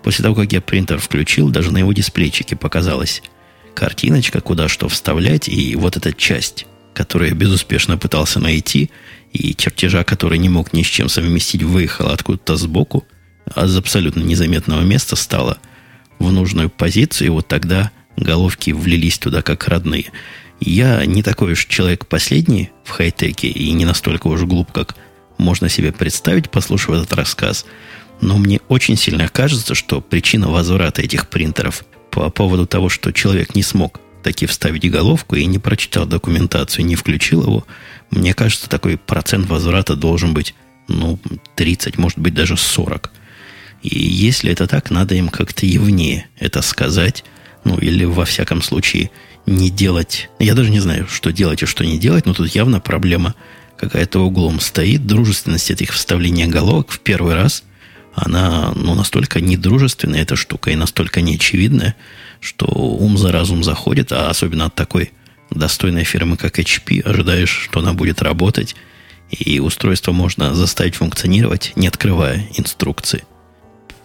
После 0.03 0.25
того, 0.25 0.35
как 0.35 0.53
я 0.53 0.61
принтер 0.61 0.99
включил, 0.99 1.51
даже 1.51 1.71
на 1.71 1.79
его 1.79 1.93
дисплейчике 1.93 2.57
показалась 2.57 3.23
картиночка, 3.77 4.41
куда 4.41 4.67
что 4.67 4.89
вставлять, 4.89 5.49
и 5.49 5.77
вот 5.77 5.97
эта 5.97 6.13
часть, 6.13 6.67
которую 6.93 7.31
я 7.31 7.37
безуспешно 7.37 7.97
пытался 7.97 8.41
найти, 8.41 8.91
и 9.33 9.55
чертежа, 9.55 10.05
который 10.05 10.39
не 10.39 10.49
мог 10.49 10.73
ни 10.73 10.83
с 10.83 10.87
чем 10.87 11.09
совместить, 11.09 11.63
выехала 11.63 12.13
откуда-то 12.13 12.57
сбоку– 12.57 13.07
а 13.55 13.67
с 13.67 13.77
абсолютно 13.77 14.21
незаметного 14.21 14.83
места 14.83 15.17
стала 15.17 15.59
в 16.19 16.31
нужную 16.31 16.71
позицию, 16.71 17.27
и 17.27 17.31
вот 17.31 17.49
тогда 17.49 17.91
головки 18.17 18.71
влились 18.71 19.19
туда 19.19 19.43
как 19.43 19.67
родные. 19.69 20.13
Я 20.61 21.05
не 21.07 21.23
такой 21.23 21.53
уж 21.53 21.67
человек 21.67 22.07
последний 22.07 22.71
в 22.85 22.91
хай-теке 22.91 23.49
и 23.49 23.73
не 23.73 23.85
настолько 23.85 24.27
уж 24.27 24.43
глуп, 24.43 24.73
как 24.73 24.97
можно 25.39 25.69
себе 25.69 25.91
представить, 25.91 26.51
послушав 26.51 26.97
этот 26.97 27.13
рассказ. 27.15 27.65
Но 28.21 28.37
мне 28.37 28.61
очень 28.69 28.97
сильно 28.97 29.29
кажется, 29.29 29.75
что 29.75 30.03
причина 30.03 30.49
возврата 30.49 31.01
этих 31.01 31.29
принтеров 31.29 31.85
по 32.11 32.29
поводу 32.29 32.67
того, 32.67 32.91
что 32.91 33.13
человек 33.13 33.55
не 33.55 33.63
смог 33.63 34.01
таки 34.23 34.47
вставить 34.47 34.91
головку 34.91 35.37
и 35.37 35.47
не 35.47 35.59
прочитал 35.59 36.07
документацию, 36.07 36.85
не 36.85 36.97
включил 36.97 37.43
его, 37.43 37.67
мне 38.11 38.35
кажется, 38.35 38.69
такой 38.69 38.99
процент 38.99 39.47
возврата 39.47 39.95
должен 39.95 40.35
быть, 40.35 40.55
ну, 40.89 41.19
30, 41.57 41.99
может 41.99 42.19
быть, 42.19 42.35
даже 42.35 42.57
40. 42.57 43.11
И 43.83 43.99
если 43.99 44.53
это 44.53 44.67
так, 44.67 44.91
надо 44.91 45.15
им 45.15 45.29
как-то 45.29 45.65
явнее 45.65 46.27
это 46.39 46.61
сказать. 46.63 47.25
Ну, 47.65 47.79
или 47.79 48.05
во 48.05 48.25
всяком 48.25 48.63
случае 48.63 49.11
не 49.47 49.71
делать... 49.71 50.29
Я 50.39 50.55
даже 50.55 50.71
не 50.71 50.81
знаю, 50.81 51.07
что 51.09 51.33
делать 51.33 51.63
и 51.63 51.67
что 51.67 51.85
не 51.85 51.99
делать, 51.99 52.27
но 52.27 52.35
тут 52.35 52.49
явно 52.55 52.81
проблема 52.81 53.35
какая-то 53.77 54.21
углом 54.21 54.61
стоит. 54.61 55.07
Дружественность 55.07 55.71
этих 55.71 55.93
вставления 55.93 56.47
головок 56.47 56.91
в 56.91 57.01
первый 57.01 57.35
раз, 57.35 57.63
она 58.15 58.73
ну, 58.75 58.95
настолько 58.95 59.41
недружественная, 59.41 60.23
эта 60.23 60.37
штука, 60.37 60.71
и 60.71 60.77
настолько 60.77 61.21
неочевидная, 61.21 61.95
что 62.41 62.67
ум 62.67 63.17
за 63.19 63.33
разум 63.33 63.63
заходит, 63.63 64.13
а 64.13 64.29
особенно 64.31 64.67
от 64.67 64.75
такой 64.75 65.13
достойной 65.51 66.05
фирмы, 66.05 66.37
как 66.37 66.59
HP, 66.59 67.03
ожидаешь, 67.03 67.51
что 67.51 67.81
она 67.81 67.93
будет 67.93 68.23
работать, 68.23 68.77
и 69.31 69.61
устройство 69.61 70.13
можно 70.13 70.55
заставить 70.55 70.97
функционировать, 70.97 71.73
не 71.77 71.87
открывая 71.87 72.49
инструкции 72.57 73.25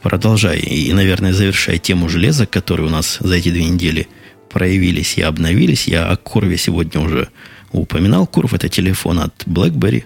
продолжая 0.06 0.60
и, 0.60 0.94
наверное, 0.94 1.34
завершая 1.34 1.80
тему 1.80 2.10
железа, 2.10 2.46
которые 2.46 2.86
у 2.86 2.92
нас 2.92 3.18
за 3.20 3.38
эти 3.38 3.50
две 3.50 3.66
недели 3.66 4.08
проявились 4.52 5.18
и 5.18 5.24
обновились, 5.24 5.88
я 5.88 6.06
о 6.06 6.16
Курве 6.16 6.58
сегодня 6.58 7.02
уже 7.02 7.30
упоминал. 7.72 8.28
Курв– 8.28 8.54
это 8.54 8.70
телефон 8.70 9.20
от 9.20 9.34
BlackBerry. 9.48 10.04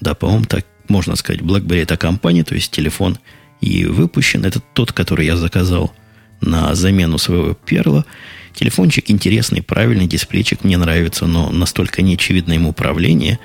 Да, 0.00 0.14
по-моему, 0.14 0.46
так 0.46 0.64
можно 0.88 1.14
сказать. 1.14 1.42
BlackBerry– 1.42 1.82
это 1.82 1.98
компания, 1.98 2.42
то 2.42 2.54
есть 2.54 2.70
телефон 2.70 3.18
и 3.60 3.84
выпущен. 3.84 4.46
Это 4.46 4.60
тот, 4.72 4.92
который 4.92 5.26
я 5.26 5.36
заказал 5.36 5.92
на 6.40 6.74
замену 6.74 7.18
своего 7.18 7.54
перла. 7.54 8.04
Телефончик 8.54 9.10
интересный, 9.10 9.62
правильный, 9.62 10.06
дисплейчик 10.06 10.64
мне 10.64 10.76
нравится, 10.76 11.26
но 11.26 11.50
настолько 11.50 12.02
неочевидно 12.02 12.52
ему 12.52 12.70
управление, 12.70 13.38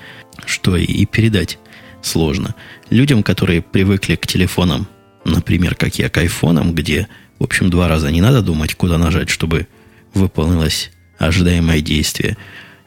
что 0.46 0.76
и 0.76 1.04
передать 1.06 1.58
сложно. 2.02 2.54
Людям, 2.90 3.22
которые 3.22 3.62
привыкли 3.62 4.16
к 4.16 4.26
телефонам 4.26 4.88
Например, 5.24 5.74
как 5.74 5.98
я 5.98 6.08
к 6.10 6.18
айфонам, 6.18 6.74
где, 6.74 7.08
в 7.38 7.44
общем, 7.44 7.70
два 7.70 7.88
раза 7.88 8.10
не 8.10 8.20
надо 8.20 8.42
думать, 8.42 8.74
куда 8.74 8.98
нажать, 8.98 9.30
чтобы 9.30 9.66
выполнилось 10.12 10.90
ожидаемое 11.18 11.80
действие. 11.80 12.36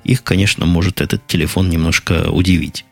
Их, 0.03 0.23
конечно, 0.23 0.65
может 0.65 1.01
этот 1.01 1.25
телефон 1.27 1.69
немножко 1.69 2.29
удивить. 2.29 2.85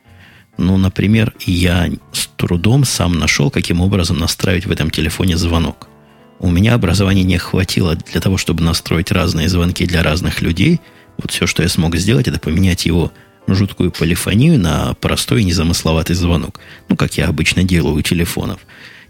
Ну, 0.58 0.78
например, 0.78 1.34
я 1.46 1.90
с 2.12 2.28
трудом 2.28 2.86
сам 2.86 3.20
нашел, 3.20 3.52
каким 3.52 3.82
образом 3.82 4.18
настраивать 4.18 4.66
в 4.66 4.72
этом 4.72 4.90
телефоне 4.90 5.38
звонок. 5.38 5.90
У 6.40 6.50
меня 6.50 6.74
образования 6.74 7.24
не 7.24 7.38
хватило 7.38 7.96
для 7.96 8.22
того, 8.22 8.38
чтобы 8.38 8.64
настроить 8.64 9.12
разные 9.12 9.50
звонки 9.50 9.86
для 9.86 10.04
разных 10.04 10.42
людей. 10.42 10.82
Вот 11.18 11.32
все, 11.32 11.48
что 11.48 11.64
я 11.64 11.70
смог 11.70 11.96
сделать, 11.96 12.28
это 12.28 12.40
поменять 12.40 12.86
его 12.86 13.12
жуткую 13.48 13.92
полифонию 13.92 14.60
на 14.60 14.94
простой 14.96 15.44
незамысловатый 15.44 16.16
звонок. 16.16 16.60
Ну, 16.90 16.96
как 16.96 17.18
я 17.18 17.28
обычно 17.28 17.64
делаю 17.64 17.96
у 17.96 18.02
телефонов. 18.02 18.60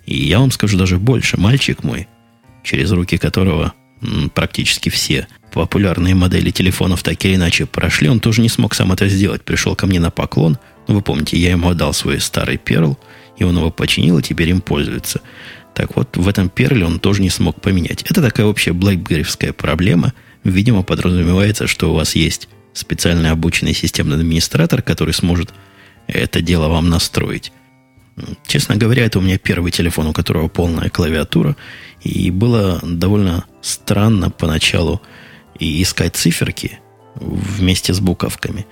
И 0.06 0.24
я 0.26 0.40
вам 0.40 0.52
скажу 0.52 0.78
даже 0.78 0.98
больше. 0.98 1.38
Мальчик 1.38 1.84
мой, 1.84 2.08
через 2.64 2.92
руки 2.92 3.18
которого 3.18 3.74
м, 4.02 4.30
практически 4.30 4.90
все 4.90 5.28
популярные 5.52 6.16
модели 6.16 6.52
телефонов 6.52 7.02
так 7.02 7.24
или 7.24 7.36
иначе 7.36 7.66
прошли, 7.66 8.10
он 8.10 8.20
тоже 8.20 8.42
не 8.42 8.50
смог 8.50 8.76
сам 8.76 8.92
это 8.92 9.08
сделать. 9.08 9.44
Пришел 9.44 9.76
ко 9.76 9.88
мне 9.88 10.00
на 10.00 10.12
поклон. 10.12 10.58
Ну, 10.88 10.96
вы 10.96 11.02
помните, 11.02 11.38
я 11.38 11.52
ему 11.52 11.70
отдал 11.70 11.94
свой 11.94 12.20
старый 12.20 12.58
перл, 12.58 13.00
и 13.38 13.44
он 13.44 13.58
его 13.58 13.72
починил, 13.72 14.20
и 14.20 14.22
теперь 14.22 14.50
им 14.50 14.62
пользуется. 14.62 15.22
Так 15.76 15.96
вот, 15.98 16.16
в 16.16 16.28
этом 16.28 16.50
перле 16.50 16.86
он 16.86 17.00
тоже 17.00 17.22
не 17.22 17.30
смог 17.30 17.62
поменять. 17.62 18.02
Это 18.04 18.22
такая 18.22 18.46
общая 18.46 18.72
блэкберевская 18.72 19.52
проблема. 19.52 20.14
Видимо, 20.46 20.84
подразумевается, 20.84 21.68
что 21.68 21.92
у 21.92 21.96
вас 21.96 22.16
есть 22.16 22.48
специально 22.74 23.32
обученный 23.32 23.74
системный 23.74 24.16
администратор, 24.16 24.82
который 24.82 25.14
сможет 25.14 25.54
это 26.08 26.42
дело 26.42 26.70
вам 26.70 26.90
настроить. 26.90 27.52
Честно 28.48 28.78
говоря, 28.78 29.06
это 29.06 29.20
у 29.20 29.22
меня 29.22 29.38
первый 29.38 29.72
телефон, 29.72 30.08
у 30.08 30.14
которого 30.14 30.48
полная 30.48 30.90
клавиатура. 30.90 31.58
И 32.02 32.32
было 32.32 32.80
довольно 32.82 33.44
странно 33.62 34.30
поначалу 34.30 35.02
и 35.60 35.82
искать 35.82 36.16
циферки 36.16 36.80
вместе 37.16 37.94
с 37.94 38.00
буковками. 38.00 38.66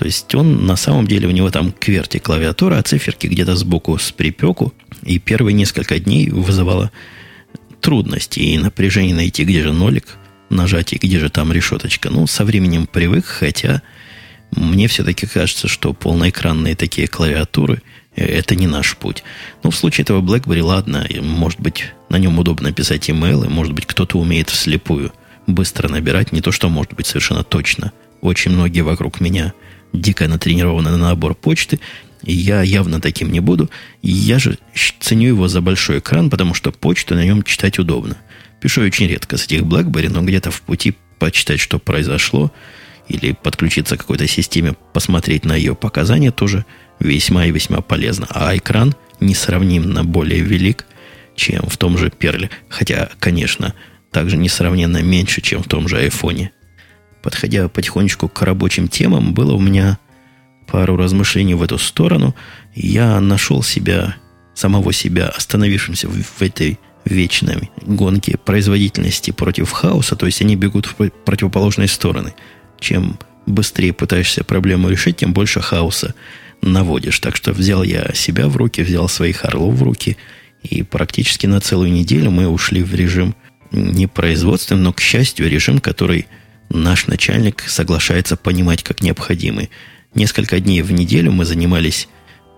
То 0.00 0.06
есть 0.06 0.34
он 0.34 0.64
на 0.64 0.76
самом 0.76 1.06
деле, 1.06 1.28
у 1.28 1.30
него 1.30 1.50
там 1.50 1.72
кверти 1.72 2.16
клавиатура, 2.16 2.78
а 2.78 2.82
циферки 2.82 3.26
где-то 3.26 3.54
сбоку 3.54 3.98
с 3.98 4.10
припеку. 4.12 4.72
И 5.02 5.18
первые 5.18 5.52
несколько 5.52 5.98
дней 5.98 6.30
вызывало 6.30 6.90
трудности 7.82 8.40
и 8.40 8.56
напряжение 8.56 9.14
найти, 9.14 9.44
где 9.44 9.62
же 9.62 9.74
нолик 9.74 10.16
нажать 10.48 10.94
и 10.94 10.96
где 10.96 11.18
же 11.18 11.28
там 11.28 11.52
решеточка. 11.52 12.08
Ну, 12.08 12.26
со 12.26 12.46
временем 12.46 12.86
привык, 12.86 13.26
хотя 13.26 13.82
мне 14.56 14.88
все-таки 14.88 15.26
кажется, 15.26 15.68
что 15.68 15.92
полноэкранные 15.92 16.76
такие 16.76 17.06
клавиатуры– 17.06 17.82
это 18.16 18.56
не 18.56 18.66
наш 18.66 18.96
путь. 18.96 19.22
Ну, 19.62 19.70
в 19.70 19.76
случае 19.76 20.04
этого 20.04 20.22
BlackBerry, 20.22 20.62
ладно, 20.62 21.06
может 21.20 21.60
быть, 21.60 21.92
на 22.08 22.16
нем 22.16 22.38
удобно 22.38 22.72
писать 22.72 23.10
имейлы, 23.10 23.50
может 23.50 23.74
быть, 23.74 23.84
кто-то 23.84 24.18
умеет 24.18 24.48
вслепую 24.48 25.12
быстро 25.46 25.90
набирать, 25.90 26.32
не 26.32 26.40
то, 26.40 26.52
что 26.52 26.70
может 26.70 26.94
быть 26.94 27.06
совершенно 27.06 27.44
точно. 27.44 27.92
Очень 28.22 28.52
многие 28.52 28.80
вокруг 28.80 29.20
меня 29.20 29.52
дико 29.92 30.28
натренированы 30.28 30.90
на 30.90 30.96
набор 30.96 31.34
почты, 31.34 31.80
и 32.22 32.32
я 32.32 32.62
явно 32.62 33.00
таким 33.00 33.32
не 33.32 33.40
буду. 33.40 33.70
И 34.02 34.10
я 34.10 34.38
же 34.38 34.58
ценю 35.00 35.28
его 35.28 35.48
за 35.48 35.60
большой 35.60 35.98
экран, 35.98 36.30
потому 36.30 36.54
что 36.54 36.72
почту 36.72 37.14
на 37.14 37.24
нем 37.24 37.42
читать 37.42 37.78
удобно. 37.78 38.16
Пишу 38.60 38.82
очень 38.82 39.06
редко 39.06 39.36
с 39.36 39.46
этих 39.46 39.62
BlackBerry, 39.62 40.10
но 40.10 40.22
где-то 40.22 40.50
в 40.50 40.60
пути 40.62 40.94
почитать, 41.18 41.60
что 41.60 41.78
произошло, 41.78 42.52
или 43.08 43.32
подключиться 43.32 43.96
к 43.96 44.00
какой-то 44.00 44.26
системе, 44.28 44.74
посмотреть 44.92 45.44
на 45.44 45.56
ее 45.56 45.74
показания 45.74 46.30
тоже 46.30 46.64
весьма 47.00 47.46
и 47.46 47.50
весьма 47.50 47.80
полезно. 47.80 48.26
А 48.30 48.56
экран 48.56 48.94
несравнимо 49.18 50.04
более 50.04 50.40
велик, 50.40 50.86
чем 51.34 51.62
в 51.68 51.76
том 51.76 51.98
же 51.98 52.10
Перле. 52.10 52.50
Хотя, 52.68 53.10
конечно, 53.18 53.74
также 54.12 54.36
несравненно 54.36 55.02
меньше, 55.02 55.40
чем 55.40 55.62
в 55.62 55.68
том 55.68 55.88
же 55.88 55.98
айфоне. 55.98 56.52
Подходя 57.22 57.68
потихонечку 57.68 58.28
к 58.28 58.42
рабочим 58.42 58.88
темам, 58.88 59.34
было 59.34 59.52
у 59.52 59.60
меня 59.60 59.98
пару 60.66 60.96
размышлений 60.96 61.54
в 61.54 61.62
эту 61.62 61.78
сторону. 61.78 62.34
Я 62.74 63.20
нашел 63.20 63.62
себя, 63.62 64.16
самого 64.54 64.92
себя, 64.92 65.28
остановившимся 65.28 66.08
в, 66.08 66.22
в 66.22 66.42
этой 66.42 66.78
вечной 67.04 67.70
гонке 67.82 68.36
производительности 68.36 69.30
против 69.30 69.70
хаоса, 69.70 70.16
то 70.16 70.26
есть 70.26 70.42
они 70.42 70.56
бегут 70.56 70.86
в 70.86 71.10
противоположные 71.24 71.88
стороны. 71.88 72.34
Чем 72.78 73.18
быстрее 73.46 73.92
пытаешься 73.92 74.44
проблему 74.44 74.88
решить, 74.88 75.18
тем 75.18 75.32
больше 75.32 75.60
хаоса 75.60 76.14
наводишь. 76.62 77.18
Так 77.20 77.36
что 77.36 77.52
взял 77.52 77.82
я 77.82 78.12
себя 78.14 78.48
в 78.48 78.56
руки, 78.56 78.82
взял 78.82 79.08
своих 79.08 79.44
орлов 79.44 79.74
в 79.74 79.82
руки, 79.82 80.16
и 80.62 80.82
практически 80.82 81.46
на 81.46 81.60
целую 81.60 81.90
неделю 81.90 82.30
мы 82.30 82.46
ушли 82.46 82.82
в 82.82 82.94
режим 82.94 83.34
не 83.72 84.06
производственный, 84.06 84.82
но, 84.82 84.92
к 84.92 85.00
счастью, 85.00 85.48
режим, 85.48 85.78
который 85.78 86.26
наш 86.70 87.06
начальник 87.06 87.62
соглашается 87.66 88.36
понимать 88.36 88.82
как 88.82 89.02
необходимый. 89.02 89.70
Несколько 90.14 90.60
дней 90.60 90.82
в 90.82 90.92
неделю 90.92 91.32
мы 91.32 91.44
занимались 91.44 92.08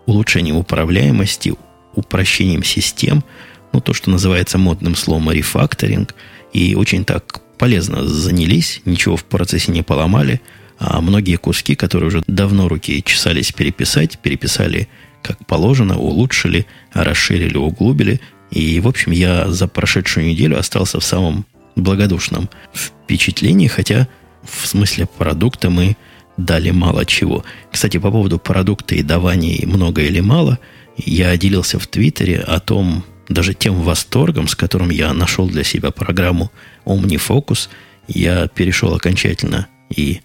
улучшением 0.07 0.57
управляемости, 0.57 1.55
упрощением 1.95 2.63
систем, 2.63 3.25
ну, 3.73 3.81
то, 3.81 3.95
что 3.95 4.11
называется 4.11 4.59
модным 4.59 4.95
словом 4.95 5.31
рефакторинг, 5.31 6.15
и 6.53 6.75
очень 6.75 7.05
так 7.05 7.41
полезно 7.59 8.07
занялись, 8.07 8.83
ничего 8.85 9.17
в 9.17 9.25
процессе 9.25 9.73
не 9.73 9.83
поломали, 9.83 10.41
а 10.79 11.01
многие 11.01 11.37
куски, 11.37 11.75
которые 11.75 12.09
уже 12.09 12.23
давно 12.27 12.69
руки 12.69 13.03
чесались 13.05 13.53
переписать, 13.53 14.19
переписали 14.19 14.89
как 15.23 15.47
положено, 15.47 15.99
улучшили, 15.99 16.67
расширили, 16.93 17.57
углубили. 17.57 18.21
И, 18.51 18.81
в 18.81 18.89
общем, 18.89 19.13
я 19.13 19.49
за 19.49 19.69
прошедшую 19.69 20.27
неделю 20.27 20.59
остался 20.59 20.99
в 20.99 21.05
самом 21.05 21.47
благодушном 21.77 22.49
впечатлении, 22.73 23.67
хотя 23.67 24.09
в 24.43 24.67
смысле 24.67 25.07
продукта 25.07 25.71
мы 25.71 25.97
дали 26.37 26.71
мало 26.71 27.05
чего. 27.05 27.45
Кстати, 27.71 27.99
по 27.99 28.11
поводу 28.11 28.39
продукта 28.39 28.95
и 28.95 29.03
даваний 29.03 29.65
много 29.67 30.03
или 30.03 30.21
мало, 30.21 30.59
я 30.97 31.37
делился 31.37 31.79
в 31.79 31.87
Твиттере 31.87 32.39
о 32.39 32.61
том, 32.61 33.05
даже 33.29 33.55
тем 33.55 33.75
восторгом, 33.81 34.49
с 34.49 34.55
которым 34.55 34.91
я 34.91 35.13
нашел 35.13 35.49
для 35.49 35.65
себя 35.65 35.91
программу 35.91 36.51
OmniFocus, 36.85 37.69
я 38.09 38.49
перешел 38.49 38.95
окончательно 38.95 39.69
и 39.95 40.21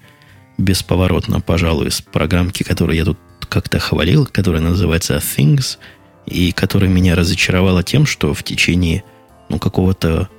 бесповоротно, 0.57 1.39
пожалуй, 1.39 1.91
с 1.91 2.01
программки, 2.01 2.63
которую 2.63 2.97
я 2.97 3.05
тут 3.05 3.19
как-то 3.47 3.79
хвалил, 3.79 4.25
которая 4.25 4.61
называется 4.61 5.17
Things, 5.17 5.77
и 6.25 6.51
которая 6.51 6.89
меня 6.89 7.15
разочаровала 7.15 7.83
тем, 7.83 8.05
что 8.05 8.33
в 8.33 8.43
течение 8.43 9.03
ну, 9.49 9.59
какого-то 9.59 10.29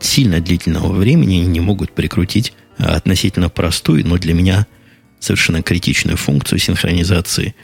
сильно 0.00 0.40
длительного 0.40 0.92
времени 0.92 1.36
не 1.36 1.60
могут 1.60 1.92
прикрутить 1.92 2.52
относительно 2.78 3.48
простую, 3.48 4.06
но 4.06 4.16
для 4.16 4.34
меня 4.34 4.66
совершенно 5.18 5.62
критичную 5.62 6.16
функцию 6.16 6.58
синхронизации 6.58 7.54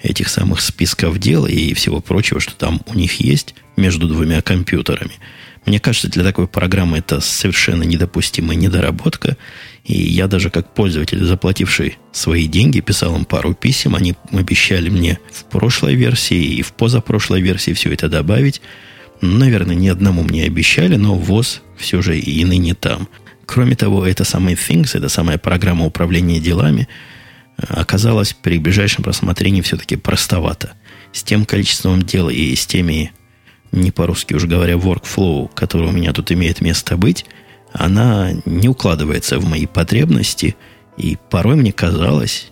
этих 0.00 0.28
самых 0.28 0.60
списков 0.60 1.18
дел 1.18 1.46
и 1.46 1.74
всего 1.74 2.00
прочего, 2.00 2.40
что 2.40 2.54
там 2.54 2.80
у 2.86 2.94
них 2.94 3.20
есть 3.20 3.54
между 3.76 4.08
двумя 4.08 4.42
компьютерами. 4.42 5.12
Мне 5.64 5.78
кажется, 5.78 6.08
для 6.08 6.24
такой 6.24 6.48
программы 6.48 6.98
это 6.98 7.20
совершенно 7.20 7.84
недопустимая 7.84 8.56
недоработка. 8.56 9.36
И 9.84 9.94
я 9.94 10.26
даже 10.26 10.50
как 10.50 10.74
пользователь, 10.74 11.24
заплативший 11.24 11.98
свои 12.10 12.46
деньги, 12.46 12.80
писал 12.80 13.16
им 13.16 13.24
пару 13.24 13.54
писем. 13.54 13.94
Они 13.94 14.14
обещали 14.32 14.88
мне 14.88 15.20
в 15.30 15.44
прошлой 15.44 15.94
версии 15.94 16.56
и 16.56 16.62
в 16.62 16.72
позапрошлой 16.72 17.40
версии 17.42 17.72
все 17.74 17.92
это 17.92 18.08
добавить. 18.08 18.60
Наверное, 19.22 19.76
ни 19.76 19.86
одному 19.86 20.24
мне 20.24 20.44
обещали, 20.44 20.96
но 20.96 21.14
ВОЗ 21.14 21.62
все 21.76 22.02
же 22.02 22.18
и 22.18 22.44
ныне 22.44 22.74
там. 22.74 23.08
Кроме 23.46 23.76
того, 23.76 24.04
это 24.04 24.24
самый 24.24 24.54
Things, 24.54 24.96
это 24.96 25.08
самая 25.08 25.38
программа 25.38 25.86
управления 25.86 26.40
делами, 26.40 26.88
оказалась 27.56 28.32
при 28.32 28.58
ближайшем 28.58 29.04
рассмотрении 29.04 29.60
все-таки 29.60 29.94
простовато. 29.94 30.72
С 31.12 31.22
тем 31.22 31.44
количеством 31.44 32.02
дел 32.02 32.30
и 32.30 32.54
с 32.56 32.66
теми 32.66 33.12
не 33.70 33.92
по-русски 33.92 34.34
уже 34.34 34.48
говоря, 34.48 34.74
workflow, 34.74 35.50
который 35.54 35.88
у 35.88 35.92
меня 35.92 36.12
тут 36.12 36.32
имеет 36.32 36.60
место 36.60 36.96
быть, 36.96 37.24
она 37.72 38.32
не 38.44 38.68
укладывается 38.68 39.38
в 39.38 39.48
мои 39.48 39.66
потребности, 39.66 40.56
и 40.96 41.16
порой 41.30 41.54
мне 41.54 41.72
казалось, 41.72 42.50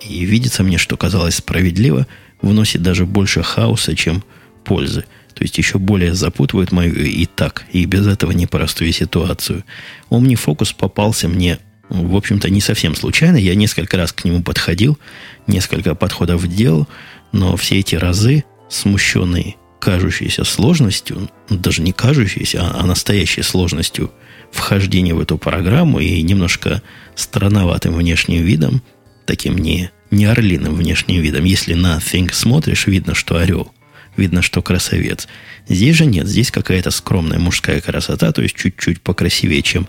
и 0.00 0.24
видится 0.24 0.62
мне, 0.62 0.78
что 0.78 0.96
казалось 0.96 1.36
справедливо, 1.36 2.06
вносит 2.40 2.82
даже 2.82 3.04
больше 3.04 3.42
хаоса, 3.42 3.96
чем 3.96 4.22
пользы. 4.64 5.04
То 5.34 5.42
есть 5.42 5.58
еще 5.58 5.78
более 5.78 6.14
запутывает 6.14 6.72
мою 6.72 6.94
и 6.94 7.26
так, 7.26 7.64
и 7.72 7.84
без 7.86 8.06
этого 8.06 8.32
непростую 8.32 8.92
ситуацию. 8.92 9.64
OmniFocus 10.10 10.74
попался 10.76 11.28
мне, 11.28 11.58
в 11.88 12.16
общем-то, 12.16 12.48
не 12.50 12.60
совсем 12.60 12.94
случайно. 12.94 13.36
Я 13.36 13.54
несколько 13.54 13.96
раз 13.96 14.12
к 14.12 14.24
нему 14.24 14.42
подходил, 14.42 14.98
несколько 15.46 15.94
подходов 15.94 16.46
делал, 16.46 16.88
но 17.32 17.56
все 17.56 17.80
эти 17.80 17.96
разы, 17.96 18.44
смущенные 18.68 19.56
кажущейся 19.80 20.44
сложностью, 20.44 21.28
даже 21.50 21.82
не 21.82 21.92
кажущейся, 21.92 22.62
а, 22.62 22.80
а 22.80 22.86
настоящей 22.86 23.42
сложностью 23.42 24.12
вхождения 24.50 25.14
в 25.14 25.20
эту 25.20 25.36
программу 25.36 25.98
и 25.98 26.22
немножко 26.22 26.80
странноватым 27.16 27.94
внешним 27.94 28.44
видом, 28.44 28.82
таким 29.26 29.58
не, 29.58 29.90
не 30.10 30.24
орлиным 30.24 30.74
внешним 30.74 31.20
видом. 31.20 31.44
Если 31.44 31.74
на 31.74 31.98
Think 31.98 32.32
смотришь, 32.32 32.86
видно, 32.86 33.14
что 33.14 33.36
орел, 33.36 33.72
видно, 34.16 34.42
что 34.42 34.62
красавец. 34.62 35.28
Здесь 35.68 35.96
же 35.96 36.06
нет, 36.06 36.26
здесь 36.26 36.50
какая-то 36.50 36.90
скромная 36.90 37.38
мужская 37.38 37.80
красота, 37.80 38.32
то 38.32 38.42
есть 38.42 38.56
чуть-чуть 38.56 39.00
покрасивее, 39.00 39.62
чем 39.62 39.88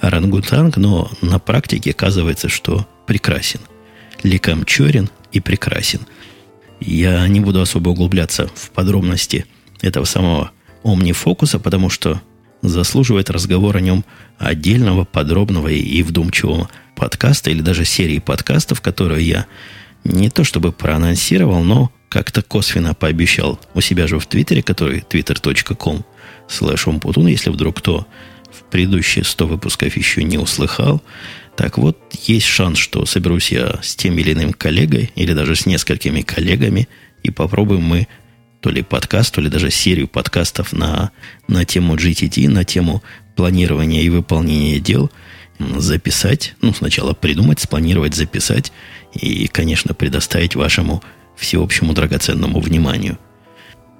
орангутанг, 0.00 0.76
но 0.76 1.10
на 1.22 1.38
практике 1.38 1.90
оказывается, 1.90 2.48
что 2.48 2.86
прекрасен. 3.06 3.60
Ликам 4.22 4.64
черен 4.64 5.10
и 5.32 5.40
прекрасен– 5.40 6.00
я 6.80 7.26
не 7.28 7.40
буду 7.40 7.60
особо 7.60 7.90
углубляться 7.90 8.48
в 8.54 8.70
подробности 8.70 9.46
этого 9.80 10.04
самого 10.04 10.50
омнифокуса, 10.82 11.58
потому 11.58 11.90
что 11.90 12.20
заслуживает 12.62 13.30
разговор 13.30 13.76
о 13.76 13.80
нем 13.80 14.04
отдельного, 14.38 15.04
подробного 15.04 15.68
и 15.68 16.02
вдумчивого 16.02 16.68
подкаста 16.94 17.50
или 17.50 17.60
даже 17.60 17.84
серии 17.84 18.18
подкастов, 18.18 18.80
которые 18.80 19.26
я 19.26 19.46
не 20.04 20.30
то 20.30 20.44
чтобы 20.44 20.72
проанонсировал, 20.72 21.62
но 21.62 21.90
как-то 22.08 22.42
косвенно 22.42 22.94
пообещал 22.94 23.60
у 23.74 23.80
себя 23.80 24.06
же 24.06 24.18
в 24.18 24.26
Твиттере, 24.26 24.62
который 24.62 25.00
twitter.com 25.00 26.04
slash 26.48 27.28
если 27.28 27.50
вдруг 27.50 27.78
кто 27.78 28.06
в 28.52 28.62
предыдущие 28.70 29.24
100 29.24 29.46
выпусков 29.46 29.96
еще 29.96 30.22
не 30.22 30.38
услыхал, 30.38 31.02
так 31.56 31.78
вот, 31.78 31.98
есть 32.26 32.46
шанс, 32.46 32.78
что 32.78 33.06
соберусь 33.06 33.50
я 33.50 33.80
с 33.82 33.96
тем 33.96 34.18
или 34.18 34.32
иным 34.32 34.52
коллегой, 34.52 35.10
или 35.14 35.32
даже 35.32 35.56
с 35.56 35.66
несколькими 35.66 36.20
коллегами, 36.20 36.88
и 37.22 37.30
попробуем 37.30 37.82
мы 37.82 38.08
то 38.60 38.70
ли 38.70 38.82
подкаст, 38.82 39.34
то 39.34 39.40
ли 39.40 39.48
даже 39.48 39.70
серию 39.70 40.06
подкастов 40.06 40.72
на, 40.72 41.12
на 41.48 41.64
тему 41.64 41.94
GTT, 41.94 42.48
на 42.48 42.64
тему 42.64 43.02
планирования 43.36 44.02
и 44.02 44.10
выполнения 44.10 44.80
дел 44.80 45.10
записать. 45.58 46.54
Ну, 46.60 46.74
сначала 46.74 47.14
придумать, 47.14 47.60
спланировать, 47.60 48.14
записать 48.14 48.72
и, 49.14 49.46
конечно, 49.46 49.94
предоставить 49.94 50.56
вашему 50.56 51.02
всеобщему 51.36 51.92
драгоценному 51.92 52.60
вниманию. 52.60 53.18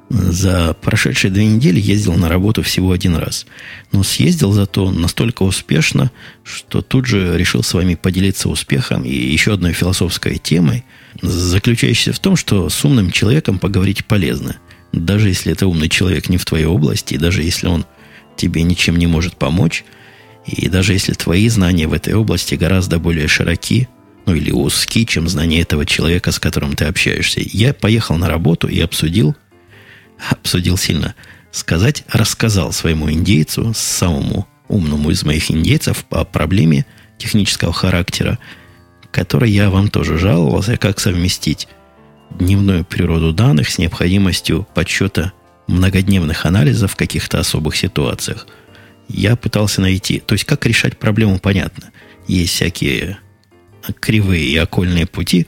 За 0.09 0.75
прошедшие 0.75 1.33
две 1.33 1.47
недели 1.47 1.81
ездил 1.81 2.15
на 2.15 2.29
работу 2.29 2.63
всего 2.63 2.93
один 2.93 3.17
раз. 3.17 3.45
Но 3.91 4.05
съездил 4.05 4.53
зато 4.53 4.91
настолько 4.93 5.43
успешно, 5.43 6.13
что 6.45 6.81
тут 6.81 7.07
же 7.07 7.37
решил 7.37 7.65
с 7.65 7.75
вами 7.75 7.97
поделиться 7.97 8.49
успехом 8.49 9.05
и 9.05 9.13
еще 9.13 9.55
одной 9.55 9.73
философской 9.73 10.39
темой, 10.39 10.85
заключающейся 11.21 12.13
в 12.13 12.21
том, 12.21 12.37
что 12.37 12.69
с 12.69 12.85
умным 12.85 13.11
человеком 13.11 13.59
поговорить 13.59 14.07
полезно. 14.07 14.59
Даже 14.93 15.29
если 15.29 15.53
это 15.53 15.67
умный 15.67 15.89
человек 15.89 16.29
не 16.29 16.37
в 16.37 16.45
твоей 16.45 16.67
области, 16.67 17.15
и 17.15 17.19
даже 17.19 17.43
если 17.43 17.67
он 17.67 17.85
тебе 18.37 18.63
ничем 18.63 18.97
не 18.97 19.09
может 19.09 19.37
помочь, 19.37 19.85
и 20.47 20.69
даже 20.69 20.93
если 20.93 21.15
твои 21.15 21.49
знания 21.49 21.89
в 21.89 21.93
этой 21.93 22.15
области 22.15 22.55
гораздо 22.55 23.01
более 23.01 23.27
широки, 23.27 23.89
ну 24.27 24.35
или 24.35 24.51
узки, 24.51 25.05
чем 25.05 25.29
знания 25.29 25.63
этого 25.63 25.87
человека, 25.87 26.33
с 26.33 26.39
которым 26.39 26.75
ты 26.75 26.85
общаешься. 26.85 27.41
Я 27.45 27.73
поехал 27.73 28.17
на 28.17 28.29
работу 28.29 28.69
и 28.69 28.81
обсудил 28.81 29.37
обсудил 30.31 30.77
сильно 30.77 31.15
сказать, 31.51 32.05
рассказал 32.13 32.73
своему 32.73 33.11
индейцу, 33.11 33.73
самому 33.75 34.47
умному 34.69 35.11
из 35.11 35.25
моих 35.25 35.51
индейцев, 35.51 36.05
о 36.11 36.25
проблеме 36.25 36.87
технического 37.19 37.73
характера, 37.73 38.39
которой 39.11 39.51
я 39.51 39.71
вам 39.71 39.89
тоже 39.89 40.19
жаловался, 40.19 40.77
как 40.77 41.01
совместить 41.01 41.69
дневную 42.31 42.85
природу 42.85 43.33
данных 43.33 43.71
с 43.71 43.79
необходимостью 43.79 44.67
подсчета 44.75 45.33
многодневных 45.67 46.45
анализов 46.45 46.93
в 46.93 46.97
каких-то 46.97 47.39
особых 47.39 47.77
ситуациях. 47.77 48.47
Я 49.09 49.37
пытался 49.37 49.81
найти, 49.81 50.19
то 50.19 50.35
есть 50.35 50.45
как 50.45 50.67
решать 50.67 50.99
проблему, 50.99 51.39
понятно. 51.39 51.91
Есть 52.27 52.55
всякие 52.55 53.19
кривые 54.01 54.45
и 54.45 54.57
окольные 54.57 55.07
пути, 55.07 55.47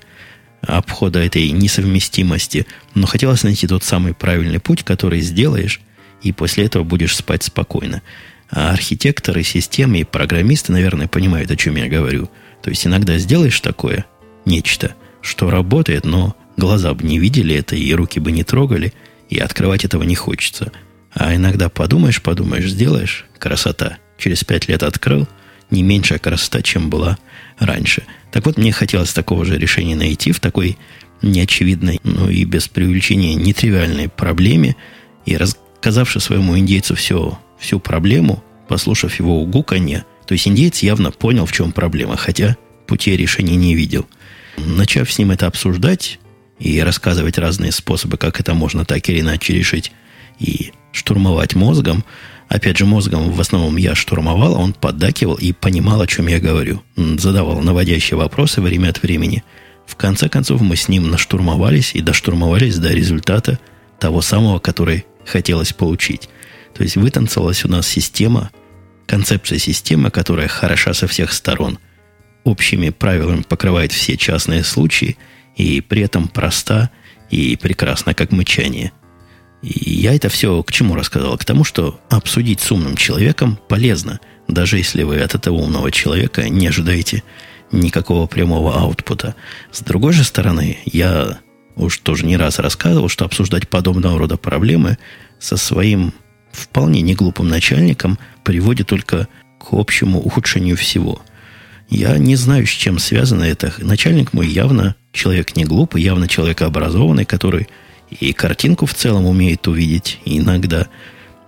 обхода 0.63 1.21
этой 1.21 1.51
несовместимости, 1.51 2.67
но 2.95 3.07
хотелось 3.07 3.43
найти 3.43 3.67
тот 3.67 3.85
самый 3.85 4.15
правильный 4.15 4.61
путь, 4.61 4.83
который 4.83 5.21
сделаешь, 5.21 5.81
и 6.23 6.33
после 6.33 6.65
этого 6.65 6.85
будешь 6.85 7.17
спать 7.17 7.45
спокойно. 7.45 8.03
А 8.51 8.73
архитекторы 8.73 9.43
системы 9.43 10.01
и 10.01 10.05
программисты, 10.05 10.73
наверное, 10.73 11.07
понимают, 11.07 11.51
о 11.51 11.57
чем 11.57 11.77
я 11.77 11.89
говорю. 11.89 12.31
То 12.63 12.71
есть 12.71 12.87
иногда 12.87 13.19
сделаешь 13.19 13.61
такое 13.61 14.07
нечто, 14.45 14.95
что 15.21 15.51
работает, 15.51 16.05
но 16.05 16.37
глаза 16.57 16.95
бы 16.95 17.05
не 17.05 17.19
видели 17.19 17.55
это, 17.55 17.77
и 17.77 17.93
руки 17.93 18.19
бы 18.19 18.33
не 18.33 18.45
трогали, 18.45 18.93
и 19.29 19.39
открывать 19.39 19.85
этого 19.85 20.03
не 20.03 20.15
хочется. 20.15 20.73
А 21.13 21.35
иногда 21.35 21.69
подумаешь, 21.69 22.23
подумаешь, 22.23 22.71
сделаешь, 22.71 23.27
красота. 23.39 23.99
Через 24.17 24.45
пять 24.45 24.69
лет 24.69 24.83
открыл, 24.83 25.29
не 25.71 25.83
меньшая 25.83 26.19
красота, 26.19 26.63
чем 26.63 26.91
была 26.91 27.19
раньше. 27.59 28.05
Так 28.31 28.47
вот, 28.47 28.59
мне 28.59 28.73
хотелось 28.73 29.13
такого 29.13 29.45
же 29.45 29.59
решения 29.59 29.97
найти 29.97 30.33
в 30.33 30.41
такой 30.41 30.77
неочевидной, 31.23 32.01
ну 32.05 32.29
и 32.29 32.45
без 32.45 32.69
преувеличения 32.69 33.35
нетривиальной 33.35 34.09
проблеме. 34.09 34.77
И 35.27 35.37
рассказавши 35.37 36.21
своему 36.21 36.59
индейцу 36.59 36.95
все, 36.95 37.39
всю 37.59 37.81
проблему, 37.81 38.43
послушав 38.69 39.19
его 39.19 39.43
угуканье, 39.43 40.05
то 40.27 40.33
есть 40.33 40.47
индейец 40.47 40.81
явно 40.81 41.11
понял, 41.11 41.47
в 41.47 41.53
чем 41.53 41.73
проблема, 41.73 42.17
хотя 42.17 42.57
пути 42.87 43.17
решения 43.17 43.57
не 43.57 43.75
видел. 43.75 44.07
Начав 44.59 45.11
с 45.11 45.19
ним 45.19 45.31
это 45.31 45.47
обсуждать 45.47 46.19
и 46.59 46.81
рассказывать 46.81 47.39
разные 47.39 47.73
способы, 47.73 48.19
как 48.19 48.41
это 48.41 48.55
можно 48.55 48.85
так 48.85 49.09
или 49.09 49.21
иначе 49.21 49.55
решить, 49.55 49.93
и 50.39 50.73
штурмовать 50.93 51.55
мозгом. 51.55 52.05
Опять 52.49 52.79
же, 52.79 52.87
мозгом 52.87 53.31
в 53.31 53.41
основном 53.41 53.77
я 53.77 53.95
штурмовал, 53.95 54.57
а 54.57 54.59
он 54.59 54.73
поддакивал 54.73 55.35
и 55.35 55.53
понимал, 55.53 56.01
о 56.01 56.07
чем 56.07 56.29
я 56.29 56.41
говорю. 56.41 56.83
Задавал 56.97 57.61
наводящие 57.61 58.17
вопросы 58.17 58.61
время 58.61 58.89
от 58.89 59.03
времени. 59.03 59.45
В 59.87 59.97
конце 59.97 60.29
концов, 60.29 60.61
мы 60.61 60.77
с 60.77 60.89
ним 60.89 61.11
наштурмовались 61.11 61.95
и 61.95 62.01
доштурмовались 62.01 62.79
до 62.79 62.93
результата 62.93 63.59
того 63.99 64.23
самого, 64.23 64.59
который 64.59 65.05
хотелось 65.27 65.73
получить. 65.73 66.29
То 66.75 66.83
есть 66.83 66.97
вытанцевалась 66.97 67.65
у 67.65 67.69
нас 67.69 67.87
система, 67.87 68.51
концепция 69.07 69.59
системы, 69.59 70.11
которая 70.11 70.49
хороша 70.49 70.95
со 70.95 71.07
всех 71.07 71.33
сторон. 71.33 71.79
Общими 72.45 72.91
правилами 72.91 73.43
покрывает 73.43 73.93
все 73.93 74.17
частные 74.17 74.63
случаи 74.63 75.17
и 75.57 75.81
при 75.81 76.03
этом 76.03 76.29
проста 76.29 76.91
и 77.31 77.57
прекрасна, 77.57 78.15
как 78.15 78.31
мычание. 78.31 78.93
Я 79.63 80.15
это 80.15 80.29
все 80.29 80.63
к 80.63 80.71
чему 80.71 80.95
рассказал? 80.95 81.37
К 81.37 81.45
тому, 81.45 81.65
что 81.65 82.01
обсудить 82.09 82.61
с 82.61 82.71
умным 82.71 82.97
человеком 82.97 83.59
полезно, 83.69 84.21
даже 84.47 84.79
если 84.79 85.03
вы 85.03 85.21
от 85.21 85.35
этого 85.35 85.57
умного 85.57 85.91
человека 85.91 86.49
не 86.49 86.69
ожидаете 86.69 87.23
никакого 87.73 88.27
прямого 88.27 88.81
аутпута. 88.81 89.35
С 89.73 89.81
другой 89.81 90.13
же 90.13 90.25
стороны, 90.25 90.79
я 90.87 91.39
уж 91.77 91.99
тоже 91.99 92.25
не 92.25 92.37
раз 92.37 92.59
рассказывал, 92.59 93.09
что 93.09 93.25
обсуждать 93.25 93.69
подобного 93.69 94.19
рода 94.19 94.37
проблемы 94.37 94.99
со 95.39 95.57
своим 95.57 96.13
вполне 96.53 97.03
неглупым 97.03 97.49
начальником 97.49 98.19
приводит 98.45 98.87
только 98.87 99.29
к 99.61 99.73
общему 99.73 100.21
ухудшению 100.21 100.77
всего. 100.77 101.21
Я 101.89 102.17
не 102.19 102.37
знаю, 102.37 102.67
с 102.67 102.71
чем 102.71 102.99
связано 102.99 103.45
это. 103.45 103.73
Начальник 103.79 104.33
мой 104.33 104.47
явно 104.47 104.95
человек 105.13 105.57
не 105.57 105.65
глупый, 105.65 106.03
явно 106.03 106.29
человек 106.29 106.63
образованный, 106.63 107.25
который 107.25 107.69
и 108.11 108.33
картинку 108.33 108.87
в 108.87 108.95
целом 108.95 109.27
умеет 109.27 109.67
увидеть 109.69 110.19
иногда. 110.25 110.89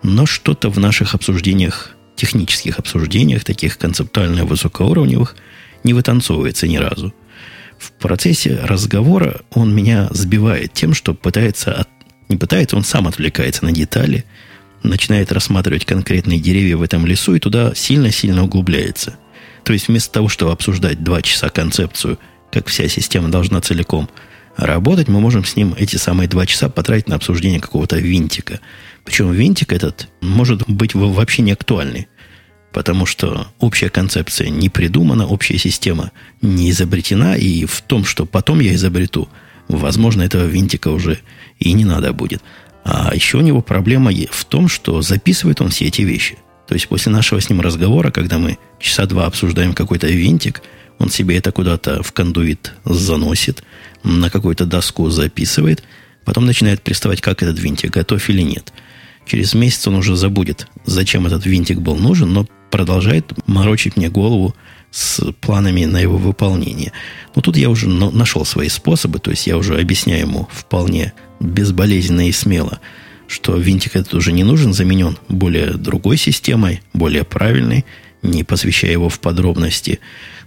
Но 0.02 0.26
что-то 0.26 0.70
в 0.70 0.78
наших 0.78 1.14
обсуждениях, 1.14 1.96
технических 2.16 2.78
обсуждениях, 2.78 3.44
таких 3.44 3.78
концептуально 3.78 4.44
высокоуровневых, 4.44 5.36
не 5.84 5.94
вытанцовывается 5.94 6.66
ни 6.68 6.76
разу. 6.76 7.14
В 7.78 7.92
процессе 7.92 8.58
разговора 8.62 9.40
он 9.50 9.74
меня 9.74 10.08
сбивает 10.10 10.72
тем, 10.74 10.92
что 10.92 11.14
пытается, 11.14 11.72
от... 11.72 11.88
не 12.28 12.36
пытается, 12.36 12.76
он 12.76 12.84
сам 12.84 13.06
отвлекается 13.06 13.64
на 13.64 13.72
детали, 13.72 14.24
начинает 14.82 15.32
рассматривать 15.32 15.86
конкретные 15.86 16.40
деревья 16.40 16.76
в 16.76 16.82
этом 16.82 17.06
лесу 17.06 17.34
и 17.34 17.40
туда 17.40 17.74
сильно-сильно 17.74 18.44
углубляется. 18.44 19.16
То 19.64 19.72
есть 19.72 19.88
вместо 19.88 20.12
того, 20.12 20.28
чтобы 20.28 20.52
обсуждать 20.52 21.02
два 21.02 21.22
часа 21.22 21.48
концепцию, 21.48 22.18
как 22.50 22.68
вся 22.68 22.88
система 22.88 23.30
должна 23.30 23.60
целиком– 23.60 24.08
Работать 24.56 25.08
мы 25.08 25.20
можем 25.20 25.44
с 25.44 25.56
ним 25.56 25.74
эти 25.78 25.96
самые 25.96 26.28
два 26.28 26.46
часа 26.46 26.68
потратить 26.68 27.08
на 27.08 27.16
обсуждение 27.16 27.60
какого-то 27.60 27.98
винтика. 27.98 28.60
Причем 29.04 29.32
винтик 29.32 29.72
этот 29.72 30.08
может 30.20 30.68
быть 30.68 30.94
вообще 30.94 31.42
не 31.42 31.52
актуальный. 31.52 32.08
Потому 32.72 33.06
что 33.06 33.48
общая 33.58 33.88
концепция 33.88 34.48
не 34.48 34.68
придумана, 34.68 35.26
общая 35.26 35.58
система 35.58 36.12
не 36.40 36.70
изобретена, 36.70 37.36
и 37.36 37.64
в 37.64 37.80
том, 37.80 38.04
что 38.04 38.26
потом 38.26 38.60
я 38.60 38.74
изобрету, 38.74 39.28
возможно, 39.68 40.22
этого 40.22 40.44
винтика 40.44 40.88
уже 40.88 41.18
и 41.58 41.72
не 41.72 41.84
надо 41.84 42.12
будет. 42.12 42.42
А 42.84 43.12
еще 43.14 43.38
у 43.38 43.42
него 43.42 43.62
проблема 43.62 44.12
в 44.30 44.44
том, 44.44 44.68
что 44.68 45.02
записывает 45.02 45.60
он 45.60 45.70
все 45.70 45.86
эти 45.86 46.02
вещи. 46.02 46.38
То 46.68 46.74
есть 46.74 46.86
после 46.86 47.10
нашего 47.10 47.40
с 47.40 47.50
ним 47.50 47.60
разговора, 47.60 48.12
когда 48.12 48.38
мы 48.38 48.58
часа 48.78 49.06
два 49.06 49.26
обсуждаем 49.26 49.74
какой-то 49.74 50.06
винтик, 50.06 50.62
он 50.98 51.10
себе 51.10 51.38
это 51.38 51.50
куда-то 51.50 52.02
в 52.02 52.12
кондуит 52.12 52.74
заносит– 52.84 53.64
на 54.02 54.30
какую-то 54.30 54.66
доску 54.66 55.10
записывает, 55.10 55.82
потом 56.24 56.46
начинает 56.46 56.82
приставать, 56.82 57.20
как 57.20 57.42
этот 57.42 57.58
винтик, 57.58 57.92
готов 57.92 58.28
или 58.28 58.42
нет. 58.42 58.72
Через 59.26 59.54
месяц 59.54 59.86
он 59.86 59.96
уже 59.96 60.16
забудет, 60.16 60.66
зачем 60.84 61.26
этот 61.26 61.46
винтик 61.46 61.78
был 61.78 61.96
нужен, 61.96 62.32
но 62.32 62.46
продолжает 62.70 63.32
морочить 63.46 63.96
мне 63.96 64.08
голову 64.08 64.54
с 64.90 65.20
планами 65.40 65.84
на 65.84 66.00
его 66.00 66.16
выполнение. 66.16 66.92
Но 67.34 67.42
тут 67.42 67.56
я 67.56 67.70
уже 67.70 67.88
нашел 67.88 68.44
свои 68.44 68.68
способы, 68.68 69.18
то 69.18 69.30
есть 69.30 69.46
я 69.46 69.56
уже 69.56 69.78
объясняю 69.78 70.22
ему 70.22 70.48
вполне 70.52 71.12
безболезненно 71.38 72.28
и 72.28 72.32
смело, 72.32 72.80
что 73.28 73.56
винтик 73.56 73.96
этот 73.96 74.14
уже 74.14 74.32
не 74.32 74.44
нужен, 74.44 74.72
заменен 74.72 75.18
более 75.28 75.74
другой 75.74 76.16
системой, 76.16 76.82
более 76.92 77.24
правильной, 77.24 77.84
не 78.22 78.44
посвящая 78.44 78.92
его 78.92 79.08
в 79.08 79.20
подробности. 79.20 80.00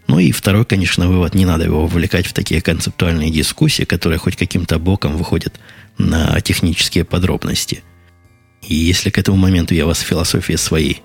Ну 0.08 0.20
и 0.20 0.32
второй, 0.32 0.66
конечно, 0.66 1.08
вывод, 1.08 1.34
не 1.34 1.46
надо 1.46 1.64
его 1.64 1.86
вовлекать 1.86 2.28
в 2.28 2.34
такие 2.34 2.62
концептуальные 2.62 3.32
дискуссии, 3.32 3.84
которые 3.84 4.20
хоть 4.20 4.36
каким-то 4.36 4.80
боком 4.80 5.18
выходят 5.18 5.60
на 5.98 6.40
технические 6.42 7.04
подробности. 7.06 7.84
И 8.68 8.76
если 8.76 9.10
к 9.10 9.18
этому 9.18 9.38
моменту 9.38 9.74
я 9.74 9.86
вас 9.86 10.00
в 10.00 10.06
философии 10.06 10.56
своей 10.56 11.02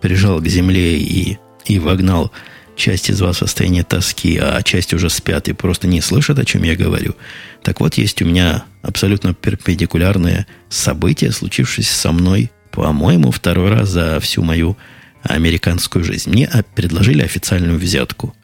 прижал 0.00 0.40
к 0.40 0.46
земле 0.46 0.98
и, 0.98 1.38
и 1.66 1.78
вогнал 1.78 2.32
часть 2.76 3.08
из 3.08 3.20
вас 3.20 3.36
в 3.36 3.38
состояние 3.40 3.84
тоски, 3.84 4.38
а 4.38 4.62
часть 4.62 4.92
уже 4.92 5.08
спят 5.08 5.48
и 5.48 5.52
просто 5.52 5.86
не 5.86 6.00
слышат, 6.00 6.38
о 6.38 6.44
чем 6.44 6.62
я 6.64 6.76
говорю. 6.76 7.14
Так 7.62 7.80
вот, 7.80 7.94
есть 7.94 8.20
у 8.20 8.24
меня 8.24 8.64
абсолютно 8.82 9.32
перпендикулярное 9.32 10.46
событие, 10.68 11.32
случившееся 11.32 11.94
со 11.94 12.12
мной, 12.12 12.50
по-моему, 12.70 13.30
второй 13.30 13.70
раз 13.70 13.90
за 13.90 14.18
всю 14.20 14.42
мою 14.42 14.76
американскую 15.24 16.04
жизнь. 16.04 16.30
Мне 16.30 16.50
предложили 16.74 17.22
официальную 17.22 17.78
взятку. 17.78 18.34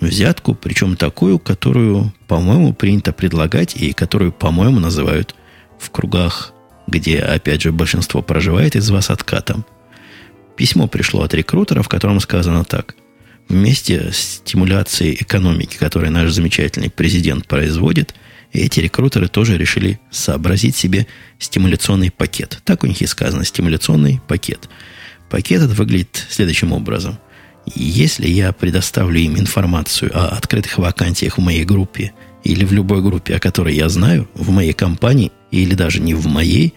Взятку, 0.00 0.54
причем 0.54 0.96
такую, 0.96 1.38
которую, 1.38 2.12
по-моему, 2.28 2.72
принято 2.72 3.12
предлагать 3.12 3.74
и 3.74 3.92
которую, 3.92 4.30
по-моему, 4.30 4.78
называют 4.78 5.34
в 5.78 5.90
кругах, 5.90 6.52
где, 6.86 7.18
опять 7.18 7.62
же, 7.62 7.72
большинство 7.72 8.22
проживает 8.22 8.76
из 8.76 8.88
вас 8.90 9.10
откатом. 9.10 9.64
Письмо 10.56 10.86
пришло 10.86 11.22
от 11.22 11.34
рекрутера, 11.34 11.82
в 11.82 11.88
котором 11.88 12.20
сказано 12.20 12.64
так. 12.64 12.94
Вместе 13.48 14.12
с 14.12 14.40
стимуляцией 14.42 15.16
экономики, 15.20 15.76
которую 15.76 16.12
наш 16.12 16.30
замечательный 16.30 16.90
президент 16.90 17.48
производит, 17.48 18.14
эти 18.52 18.80
рекрутеры 18.80 19.28
тоже 19.28 19.58
решили 19.58 19.98
сообразить 20.10 20.76
себе 20.76 21.06
стимуляционный 21.38 22.10
пакет. 22.10 22.60
Так 22.64 22.84
у 22.84 22.86
них 22.86 23.02
и 23.02 23.06
сказано, 23.06 23.44
стимуляционный 23.44 24.20
пакет– 24.28 24.68
Пакет 25.30 25.62
этот 25.62 25.76
выглядит 25.76 26.26
следующим 26.30 26.72
образом. 26.72 27.18
Если 27.74 28.28
я 28.28 28.52
предоставлю 28.52 29.20
им 29.20 29.38
информацию 29.38 30.10
о 30.14 30.28
открытых 30.28 30.78
вакансиях 30.78 31.36
в 31.36 31.42
моей 31.42 31.64
группе 31.64 32.12
или 32.44 32.64
в 32.64 32.72
любой 32.72 33.02
группе, 33.02 33.36
о 33.36 33.40
которой 33.40 33.74
я 33.74 33.88
знаю, 33.88 34.28
в 34.34 34.50
моей 34.50 34.72
компании 34.72 35.32
или 35.50 35.74
даже 35.74 36.00
не 36.00 36.14
в 36.14 36.26
моей, 36.26 36.74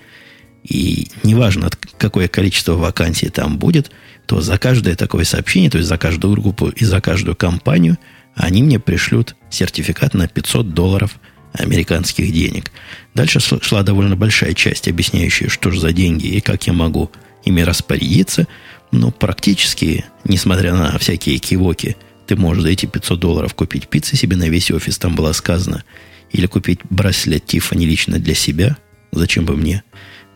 и 0.63 1.07
неважно, 1.23 1.69
какое 1.97 2.27
количество 2.27 2.73
вакансий 2.73 3.29
там 3.29 3.57
будет, 3.57 3.91
то 4.25 4.41
за 4.41 4.57
каждое 4.57 4.95
такое 4.95 5.23
сообщение, 5.23 5.69
то 5.69 5.77
есть 5.77 5.89
за 5.89 5.97
каждую 5.97 6.33
группу 6.33 6.67
и 6.69 6.83
за 6.83 7.01
каждую 7.01 7.35
компанию, 7.35 7.97
они 8.35 8.61
мне 8.63 8.79
пришлют 8.79 9.35
сертификат 9.49 10.13
на 10.13 10.27
500 10.27 10.73
долларов 10.73 11.15
американских 11.53 12.31
денег. 12.31 12.71
Дальше 13.13 13.39
шла 13.39 13.83
довольно 13.83 14.15
большая 14.15 14.53
часть, 14.53 14.87
объясняющая, 14.87 15.49
что 15.49 15.71
же 15.71 15.79
за 15.79 15.91
деньги 15.91 16.27
и 16.27 16.41
как 16.41 16.65
я 16.67 16.73
могу 16.73 17.11
ими 17.43 17.62
распорядиться, 17.62 18.47
но 18.91 19.12
практически, 19.12 20.06
несмотря 20.23 20.73
на 20.73 20.97
всякие 20.97 21.38
кивоки, 21.38 21.95
ты 22.27 22.36
можешь 22.36 22.63
за 22.63 22.69
эти 22.69 22.86
500 22.86 23.19
долларов 23.19 23.54
купить 23.54 23.88
пиццы 23.88 24.15
себе 24.15 24.36
на 24.36 24.49
весь 24.49 24.71
офис, 24.71 24.97
там 24.97 25.15
было 25.15 25.32
сказано, 25.34 25.84
или 26.32 26.45
купить 26.45 26.80
браслет 26.89 27.45
Тифани 27.45 27.86
лично 27.86 28.19
для 28.19 28.36
себя, 28.36 28.77
зачем 29.12 29.45
бы 29.45 29.56
мне? 29.56 29.84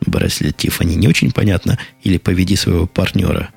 Браслет 0.05 0.57
Тифани, 0.57 0.95
не 0.95 1.07
очень 1.07 1.31
понятно, 1.31 1.79
или 2.03 2.17
поведи 2.17 2.55
своего 2.55 2.85
партнера, 2.85 3.49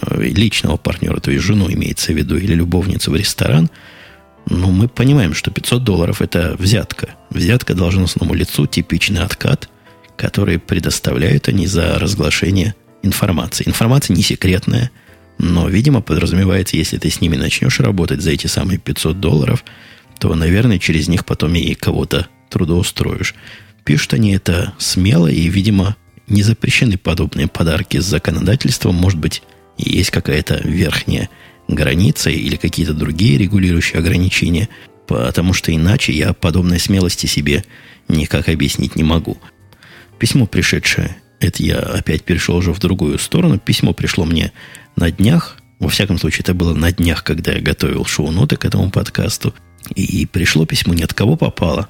э, 0.00 0.22
личного 0.22 0.76
партнера, 0.76 1.20
то 1.20 1.30
есть 1.30 1.44
жену 1.44 1.70
имеется 1.70 2.12
в 2.12 2.16
виду, 2.16 2.36
или 2.36 2.54
любовницу 2.54 3.10
в 3.10 3.16
ресторан, 3.16 3.70
но 4.48 4.70
мы 4.70 4.88
понимаем, 4.88 5.34
что 5.34 5.50
500 5.50 5.82
долларов 5.82 6.22
это 6.22 6.54
взятка. 6.58 7.16
Взятка 7.30 7.74
должностному 7.74 8.34
лицу, 8.34 8.66
типичный 8.66 9.22
откат– 9.22 9.68
которые 10.16 10.58
предоставляют 10.58 11.48
они 11.48 11.66
за 11.66 11.98
разглашение 11.98 12.74
информации. 13.02 13.64
Информация 13.66 14.14
не 14.16 14.22
секретная, 14.22 14.90
но, 15.38 15.68
видимо, 15.68 16.00
подразумевается, 16.00 16.76
если 16.76 16.98
ты 16.98 17.10
с 17.10 17.20
ними 17.20 17.36
начнешь 17.36 17.80
работать 17.80 18.22
за 18.22 18.30
эти 18.30 18.46
самые 18.46 18.78
500 18.78 19.20
долларов, 19.20 19.64
то, 20.18 20.34
наверное, 20.34 20.78
через 20.78 21.08
них 21.08 21.24
потом 21.24 21.54
и 21.54 21.74
кого-то 21.74 22.28
трудоустроишь. 22.48 23.34
Пишут 23.84 24.14
они 24.14 24.32
это 24.32 24.72
смело, 24.78 25.26
и, 25.26 25.46
видимо, 25.48 25.96
не 26.26 26.42
запрещены 26.42 26.96
подобные 26.96 27.48
подарки 27.48 28.00
с 28.00 28.04
законодательством. 28.04 28.94
Может 28.94 29.18
быть, 29.18 29.42
есть 29.78 30.10
какая-то 30.10 30.60
верхняя 30.64 31.28
граница 31.68 32.30
или 32.30 32.56
какие-то 32.56 32.94
другие 32.94 33.38
регулирующие 33.38 33.98
ограничения, 33.98 34.68
потому 35.06 35.52
что 35.52 35.74
иначе 35.74 36.12
я 36.12 36.32
подобной 36.32 36.80
смелости 36.80 37.26
себе 37.26 37.64
никак 38.08 38.48
объяснить 38.48 38.96
не 38.96 39.04
могу. 39.04 39.38
Письмо, 40.18 40.46
пришедшее, 40.46 41.16
это 41.40 41.62
я 41.62 41.78
опять 41.78 42.24
перешел 42.24 42.56
уже 42.56 42.72
в 42.72 42.78
другую 42.78 43.18
сторону. 43.18 43.58
Письмо 43.58 43.92
пришло 43.92 44.24
мне 44.24 44.52
на 44.96 45.10
днях. 45.10 45.58
Во 45.78 45.88
всяком 45.88 46.18
случае, 46.18 46.40
это 46.40 46.54
было 46.54 46.74
на 46.74 46.90
днях, 46.90 47.22
когда 47.22 47.52
я 47.52 47.60
готовил 47.60 48.04
шоу-ноты 48.06 48.56
к 48.56 48.64
этому 48.64 48.90
подкасту. 48.90 49.54
И 49.94 50.26
пришло 50.26 50.66
письмо 50.66 50.94
не 50.94 51.04
от 51.04 51.14
кого 51.14 51.36
попало, 51.36 51.88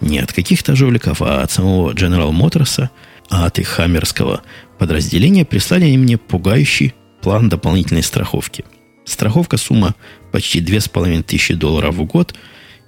не 0.00 0.18
от 0.18 0.32
каких-то 0.32 0.76
жуликов, 0.76 1.22
а 1.22 1.42
от 1.42 1.50
самого 1.50 1.92
General 1.92 2.30
Motors, 2.30 2.88
А 3.30 3.46
от 3.46 3.58
их 3.58 3.68
хаммерского 3.68 4.42
подразделения 4.78 5.44
прислали 5.44 5.84
они 5.84 5.98
мне 5.98 6.18
пугающий 6.18 6.94
план 7.22 7.48
дополнительной 7.48 8.02
страховки. 8.02 8.64
Страховка 9.04 9.56
сумма 9.56 9.94
почти 10.32 10.60
2500 10.60 11.58
долларов 11.58 11.94
в 11.94 12.04
год, 12.04 12.34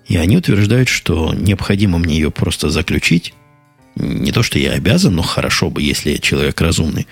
и 0.07 0.17
они 0.17 0.37
утверждают, 0.37 0.89
что 0.89 1.33
необходимо 1.33 1.99
мне 1.99 2.17
ее 2.17 2.31
просто 2.31 2.69
заключить. 2.69 3.33
Не 3.97 4.33
то, 4.33 4.43
что 4.43 4.59
я 4.59 4.73
обязан, 4.73 5.15
но 5.15 5.23
хорошо 5.23 5.71
бы, 5.71 5.83
если 5.83 6.17
человек 6.17 6.61
разумный, 6.61 7.07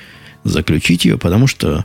заключить 0.45 1.05
ее, 1.05 1.19
потому 1.19 1.47
что 1.47 1.85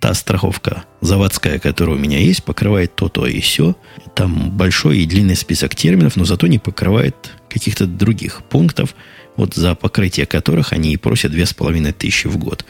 та 0.00 0.14
страховка 0.14 0.84
заводская, 1.00 1.58
которая 1.58 1.96
у 1.96 1.98
меня 1.98 2.18
есть, 2.18 2.44
покрывает 2.44 2.94
то-то 2.94 3.26
и 3.26 3.40
все. 3.40 3.76
Там 4.14 4.50
большой 4.50 4.98
и 4.98 5.06
длинный 5.06 5.36
список 5.36 5.74
терминов, 5.74 6.16
но 6.16 6.24
зато 6.24 6.46
не 6.46 6.58
покрывает 6.58 7.16
каких-то 7.48 7.86
других 7.86 8.42
пунктов, 8.48 8.94
вот 9.36 9.54
за 9.54 9.74
покрытие 9.74 10.26
которых 10.26 10.72
они 10.72 10.92
и 10.92 10.96
просят 10.96 11.32
две 11.32 11.46
с 11.46 11.54
половиной 11.54 11.92
тысячи 11.92 12.26
в 12.26 12.36
год. 12.36 12.64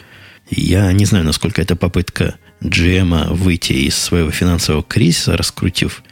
Я 0.51 0.93
не 0.93 1.05
знаю, 1.05 1.25
насколько 1.25 1.63
это 1.63 1.77
попытка 1.77 2.37
GM 2.63 3.33
выйти 3.33 3.73
из 3.73 3.97
своего 3.97 4.31
финансового 4.31 4.83
кризиса, 4.83 5.37
раскрутив 5.37 6.03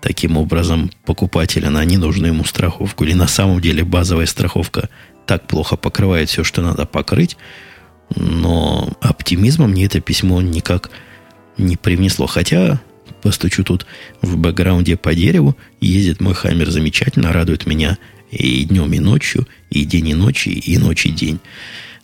таким 0.00 0.36
образом 0.36 0.90
покупателя 1.04 1.70
на 1.70 1.84
ненужную 1.84 2.32
ему 2.32 2.44
страховку, 2.44 3.04
или 3.04 3.14
на 3.14 3.26
самом 3.26 3.60
деле 3.60 3.84
базовая 3.84 4.26
страховка 4.26 4.88
так 5.26 5.46
плохо 5.46 5.76
покрывает 5.76 6.28
все, 6.28 6.44
что 6.44 6.62
надо 6.62 6.86
покрыть, 6.86 7.36
но 8.14 8.88
оптимизма 9.00 9.66
мне 9.66 9.86
это 9.86 10.00
письмо 10.00 10.40
никак 10.40 10.90
не 11.58 11.76
привнесло. 11.76 12.26
Хотя, 12.26 12.80
постучу 13.22 13.64
тут 13.64 13.86
в 14.22 14.36
бэкграунде 14.36 14.96
по 14.96 15.14
дереву, 15.14 15.56
ездит 15.80 16.20
мой 16.20 16.34
хаммер 16.34 16.70
замечательно, 16.70 17.32
радует 17.32 17.66
меня 17.66 17.98
и 18.30 18.64
днем, 18.64 18.92
и 18.92 18.98
ночью, 18.98 19.46
и 19.70 19.84
день, 19.84 20.08
и 20.08 20.14
ночь, 20.14 20.46
и 20.46 20.78
ночь, 20.78 21.06
и 21.06 21.10
день. 21.10 21.40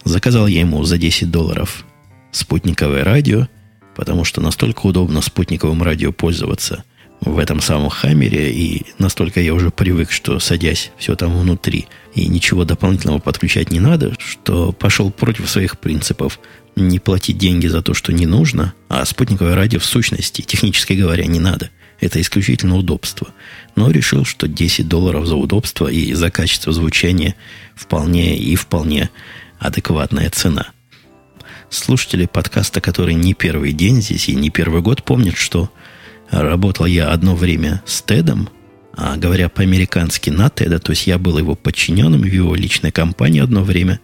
Заказал 0.04 0.46
я 0.46 0.60
ему 0.60 0.82
за 0.84 0.98
10 0.98 1.30
долларов 1.30 1.84
спутниковое 2.32 3.04
радио, 3.04 3.48
потому 3.94 4.24
что 4.24 4.40
настолько 4.40 4.86
удобно 4.86 5.20
спутниковым 5.20 5.82
радио 5.82 6.12
пользоваться 6.12 6.84
в 7.24 7.38
этом 7.38 7.60
самом 7.60 7.88
хаммере, 7.88 8.52
и 8.52 8.82
настолько 8.98 9.40
я 9.40 9.54
уже 9.54 9.70
привык, 9.70 10.10
что 10.10 10.40
садясь 10.40 10.90
все 10.98 11.14
там 11.14 11.38
внутри, 11.38 11.86
и 12.14 12.26
ничего 12.26 12.64
дополнительного 12.64 13.20
подключать 13.20 13.70
не 13.70 13.80
надо, 13.80 14.14
что 14.18 14.72
пошел 14.72 15.10
против 15.10 15.48
своих 15.48 15.78
принципов 15.78 16.40
не 16.74 16.98
платить 16.98 17.38
деньги 17.38 17.68
за 17.68 17.80
то, 17.82 17.94
что 17.94 18.12
не 18.12 18.26
нужно, 18.26 18.74
а 18.88 19.04
спутниковое 19.04 19.54
радио 19.54 19.78
в 19.78 19.84
сущности, 19.84 20.42
технически 20.42 20.94
говоря, 20.94 21.26
не 21.26 21.38
надо. 21.38 21.70
Это 22.00 22.20
исключительно 22.20 22.76
удобство. 22.76 23.28
Но 23.76 23.90
решил, 23.90 24.24
что 24.24 24.48
10 24.48 24.88
долларов 24.88 25.26
за 25.26 25.36
удобство 25.36 25.86
и 25.86 26.12
за 26.14 26.30
качество 26.30 26.72
звучания 26.72 27.36
вполне 27.76 28.36
и 28.36 28.56
вполне 28.56 29.10
адекватная 29.60 30.28
цена. 30.30 30.72
Слушатели 31.70 32.26
подкаста, 32.26 32.80
которые 32.80 33.14
не 33.14 33.34
первый 33.34 33.72
день 33.72 34.02
здесь 34.02 34.28
и 34.28 34.34
не 34.34 34.50
первый 34.50 34.82
год, 34.82 35.04
помнят, 35.04 35.36
что 35.36 35.70
работал 36.40 36.86
я 36.86 37.10
одно 37.10 37.36
время 37.36 37.82
с 37.86 38.02
Тедом, 38.02 38.48
а 38.94 39.16
говоря 39.16 39.48
по-американски 39.48 40.30
на 40.30 40.48
Теда, 40.50 40.78
то 40.78 40.90
есть 40.90 41.06
я 41.06 41.18
был 41.18 41.38
его 41.38 41.54
подчиненным 41.54 42.22
в 42.22 42.26
его 42.26 42.54
личной 42.54 42.90
компании 42.90 43.40
одно 43.40 43.62
время, 43.62 44.00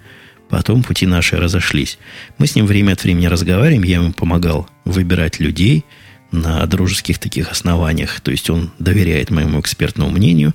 потом 0.48 0.82
пути 0.82 1.06
наши 1.06 1.36
разошлись. 1.36 1.98
Мы 2.38 2.46
с 2.46 2.54
ним 2.54 2.66
время 2.66 2.92
от 2.92 3.02
времени 3.02 3.26
разговариваем, 3.26 3.82
я 3.82 3.96
ему 3.96 4.12
помогал 4.12 4.68
выбирать 4.84 5.40
людей 5.40 5.84
на 6.30 6.64
дружеских 6.66 7.18
таких 7.18 7.50
основаниях, 7.50 8.20
то 8.20 8.30
есть 8.30 8.50
он 8.50 8.70
доверяет 8.78 9.30
моему 9.30 9.60
экспертному 9.60 10.10
мнению, 10.10 10.54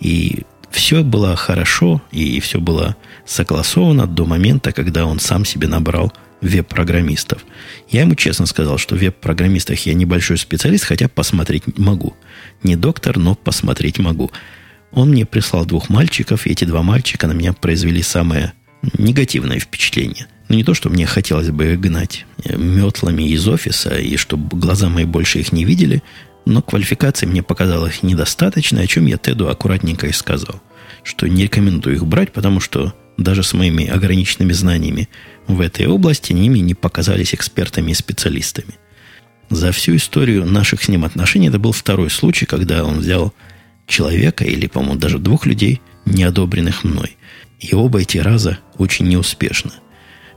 и 0.00 0.44
все 0.70 1.02
было 1.02 1.36
хорошо, 1.36 2.02
и 2.12 2.40
все 2.40 2.60
было 2.60 2.96
согласовано 3.26 4.06
до 4.06 4.24
момента, 4.24 4.72
когда 4.72 5.04
он 5.04 5.20
сам 5.20 5.44
себе 5.44 5.68
набрал 5.68 6.12
веб-программистов. 6.40 7.44
Я 7.90 8.02
ему 8.02 8.14
честно 8.14 8.46
сказал, 8.46 8.78
что 8.78 8.94
в 8.94 9.00
веб-программистах 9.00 9.84
я 9.86 9.94
небольшой 9.94 10.38
специалист, 10.38 10.84
хотя 10.84 11.08
посмотреть 11.08 11.76
могу. 11.76 12.14
Не 12.62 12.76
доктор, 12.76 13.18
но 13.18 13.34
посмотреть 13.34 13.98
могу. 13.98 14.30
Он 14.92 15.10
мне 15.10 15.26
прислал 15.26 15.66
двух 15.66 15.88
мальчиков, 15.88 16.46
и 16.46 16.50
эти 16.50 16.64
два 16.64 16.82
мальчика 16.82 17.26
на 17.26 17.32
меня 17.32 17.52
произвели 17.52 18.02
самое 18.02 18.52
негативное 18.96 19.58
впечатление. 19.58 20.28
Ну, 20.48 20.56
не 20.56 20.64
то, 20.64 20.72
что 20.72 20.88
мне 20.88 21.04
хотелось 21.04 21.50
бы 21.50 21.76
гнать 21.76 22.26
метлами 22.44 23.24
из 23.24 23.46
офиса, 23.46 23.96
и 23.96 24.16
чтобы 24.16 24.56
глаза 24.56 24.88
мои 24.88 25.04
больше 25.04 25.40
их 25.40 25.52
не 25.52 25.64
видели, 25.64 26.02
но 26.44 26.62
квалификации 26.62 27.26
мне 27.26 27.42
показалось 27.42 28.02
недостаточно, 28.02 28.80
о 28.80 28.86
чем 28.86 29.06
я 29.06 29.16
Теду 29.16 29.48
аккуратненько 29.48 30.06
и 30.06 30.12
сказал. 30.12 30.62
Что 31.02 31.28
не 31.28 31.44
рекомендую 31.44 31.96
их 31.96 32.06
брать, 32.06 32.32
потому 32.32 32.60
что 32.60 32.94
даже 33.20 33.42
с 33.42 33.52
моими 33.52 33.86
ограниченными 33.86 34.52
знаниями 34.52 35.08
в 35.46 35.60
этой 35.60 35.86
области 35.86 36.32
ними 36.32 36.58
не 36.58 36.74
показались 36.74 37.34
экспертами 37.34 37.92
и 37.92 37.94
специалистами. 37.94 38.74
За 39.50 39.72
всю 39.72 39.96
историю 39.96 40.46
наших 40.46 40.82
с 40.82 40.88
ним 40.88 41.04
отношений 41.04 41.48
это 41.48 41.58
был 41.58 41.72
второй 41.72 42.10
случай, 42.10 42.46
когда 42.46 42.84
он 42.84 43.00
взял 43.00 43.34
человека 43.86 44.44
или, 44.44 44.66
по-моему, 44.66 44.96
даже 44.96 45.18
двух 45.18 45.46
людей, 45.46 45.80
не 46.04 46.22
одобренных 46.22 46.84
мной. 46.84 47.16
И 47.58 47.74
оба 47.74 48.00
эти 48.00 48.18
раза 48.18 48.58
очень 48.78 49.08
неуспешно. 49.08 49.72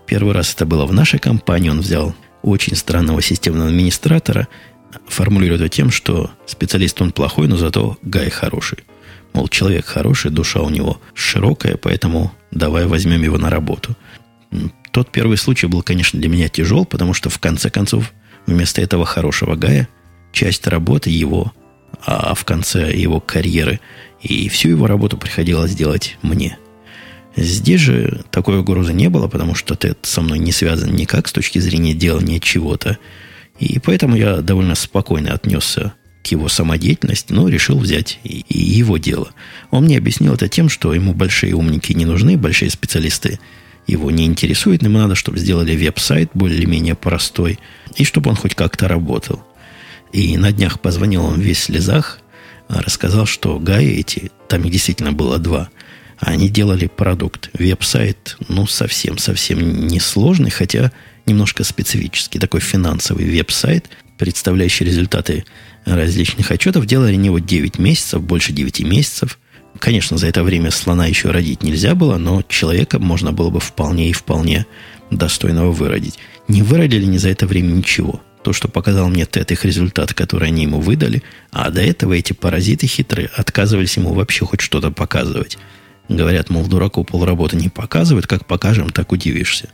Первый 0.07 0.33
раз 0.33 0.53
это 0.53 0.65
было 0.65 0.85
в 0.85 0.93
нашей 0.93 1.19
компании. 1.19 1.69
Он 1.69 1.79
взял 1.79 2.15
очень 2.41 2.75
странного 2.75 3.21
системного 3.21 3.69
администратора, 3.69 4.47
формулируя 5.07 5.57
это 5.57 5.69
тем, 5.69 5.91
что 5.91 6.31
специалист 6.45 7.01
он 7.01 7.11
плохой, 7.11 7.47
но 7.47 7.55
зато 7.55 7.97
Гай 8.01 8.29
хороший. 8.29 8.79
Мол, 9.33 9.47
человек 9.47 9.85
хороший, 9.85 10.31
душа 10.31 10.61
у 10.61 10.69
него 10.69 10.99
широкая, 11.13 11.77
поэтому 11.77 12.31
давай 12.53 12.85
возьмем 12.85 13.21
его 13.21 13.37
на 13.37 13.49
работу. 13.49 13.95
Тот 14.91 15.11
первый 15.11 15.37
случай 15.37 15.67
был, 15.67 15.81
конечно, 15.81 16.19
для 16.19 16.29
меня 16.29 16.47
тяжел, 16.49 16.85
потому 16.85 17.13
что, 17.13 17.29
в 17.29 17.39
конце 17.39 17.69
концов, 17.69 18.13
вместо 18.45 18.81
этого 18.81 19.05
хорошего 19.05 19.55
Гая, 19.55 19.87
часть 20.31 20.67
работы 20.67 21.09
его, 21.09 21.51
а 22.05 22.33
в 22.35 22.45
конце 22.45 22.95
его 22.95 23.19
карьеры, 23.19 23.79
и 24.21 24.49
всю 24.49 24.69
его 24.69 24.87
работу 24.87 25.17
приходилось 25.17 25.75
делать 25.75 26.17
мне. 26.21 26.57
Здесь 27.35 27.81
же 27.81 28.23
такой 28.29 28.59
угрозы 28.59 28.93
не 28.93 29.09
было, 29.09 29.27
потому 29.27 29.55
что 29.55 29.75
Тед 29.75 29.99
со 30.03 30.21
мной 30.21 30.37
не 30.37 30.51
связан 30.51 30.93
никак 30.93 31.27
с 31.27 31.33
точки 31.33 31.57
зрения 31.57 31.95
делания 31.95 32.39
чего-то. 32.39 32.99
И 33.59 33.79
поэтому 33.79 34.15
я 34.15 34.37
довольно 34.37 34.75
спокойно 34.75 35.33
отнесся 35.33 35.93
к 36.23 36.27
его 36.27 36.47
самодеятельности, 36.47 37.33
но 37.33 37.47
решил 37.49 37.77
взять 37.77 38.19
и, 38.23 38.45
и 38.47 38.59
его 38.59 38.97
дело. 38.97 39.31
Он 39.71 39.83
мне 39.83 39.97
объяснил 39.97 40.33
это 40.33 40.47
тем, 40.47 40.69
что 40.69 40.93
ему 40.93 41.13
большие 41.13 41.53
умники 41.53 41.93
не 41.93 42.05
нужны, 42.05 42.37
большие 42.37 42.71
специалисты 42.71 43.39
его 43.85 44.09
не 44.11 44.25
интересуют, 44.25 44.81
ему 44.81 44.97
надо, 44.97 45.15
чтобы 45.15 45.39
сделали 45.39 45.75
веб-сайт 45.75 46.31
более-менее 46.33 46.95
простой, 46.95 47.59
и 47.95 48.05
чтобы 48.05 48.29
он 48.29 48.37
хоть 48.37 48.55
как-то 48.55 48.87
работал. 48.87 49.43
И 50.13 50.37
на 50.37 50.51
днях 50.51 50.79
позвонил 50.79 51.25
он 51.25 51.41
весь 51.41 51.59
в 51.59 51.63
слезах, 51.63 52.19
рассказал, 52.69 53.25
что 53.25 53.59
Гаи 53.59 53.99
эти, 53.99 54.31
там 54.47 54.63
их 54.63 54.71
действительно 54.71 55.11
было 55.11 55.37
два, 55.37 55.69
они 56.19 56.47
делали 56.47 56.87
продукт, 56.87 57.49
веб-сайт, 57.53 58.37
ну, 58.47 58.65
совсем-совсем 58.65 59.87
несложный, 59.87 60.51
хотя 60.51 60.91
немножко 61.25 61.65
специфический, 61.65 62.39
такой 62.39 62.61
финансовый 62.61 63.25
веб-сайт, 63.25 63.89
представляющий 64.17 64.85
результаты 64.85 65.45
различных 65.85 66.51
отчетов. 66.51 66.85
Делали 66.85 67.13
они 67.13 67.27
его 67.27 67.39
9 67.39 67.79
месяцев, 67.79 68.21
больше 68.21 68.53
9 68.53 68.81
месяцев. 68.81 69.39
Конечно, 69.79 70.17
за 70.17 70.27
это 70.27 70.43
время 70.43 70.71
слона 70.71 71.07
еще 71.07 71.31
родить 71.31 71.63
нельзя 71.63 71.95
было, 71.95 72.17
но 72.17 72.43
человека 72.43 72.99
можно 72.99 73.31
было 73.31 73.49
бы 73.49 73.59
вполне 73.59 74.09
и 74.09 74.13
вполне 74.13 74.65
достойного 75.09 75.71
выродить. 75.71 76.19
Не 76.47 76.61
выродили 76.61 77.05
ни 77.05 77.17
за 77.17 77.29
это 77.29 77.47
время 77.47 77.71
ничего. 77.71 78.21
То, 78.43 78.51
что 78.51 78.67
показал 78.67 79.09
мне 79.09 79.25
Тед, 79.25 79.51
их 79.51 79.63
результат, 79.63 80.13
который 80.13 80.49
они 80.49 80.63
ему 80.63 80.81
выдали, 80.81 81.23
а 81.51 81.69
до 81.69 81.81
этого 81.81 82.13
эти 82.13 82.33
паразиты 82.33 82.87
хитрые 82.87 83.29
отказывались 83.35 83.95
ему 83.95 84.13
вообще 84.13 84.45
хоть 84.45 84.61
что-то 84.61 84.91
показывать. 84.91 85.57
Говорят, 86.09 86.49
мол, 86.49 86.67
дураку 86.67 87.05
полработы 87.05 87.55
не 87.55 87.69
показывают, 87.69 88.27
как 88.27 88.45
покажем, 88.45 88.89
так 88.89 89.13
удивишься. 89.13 89.69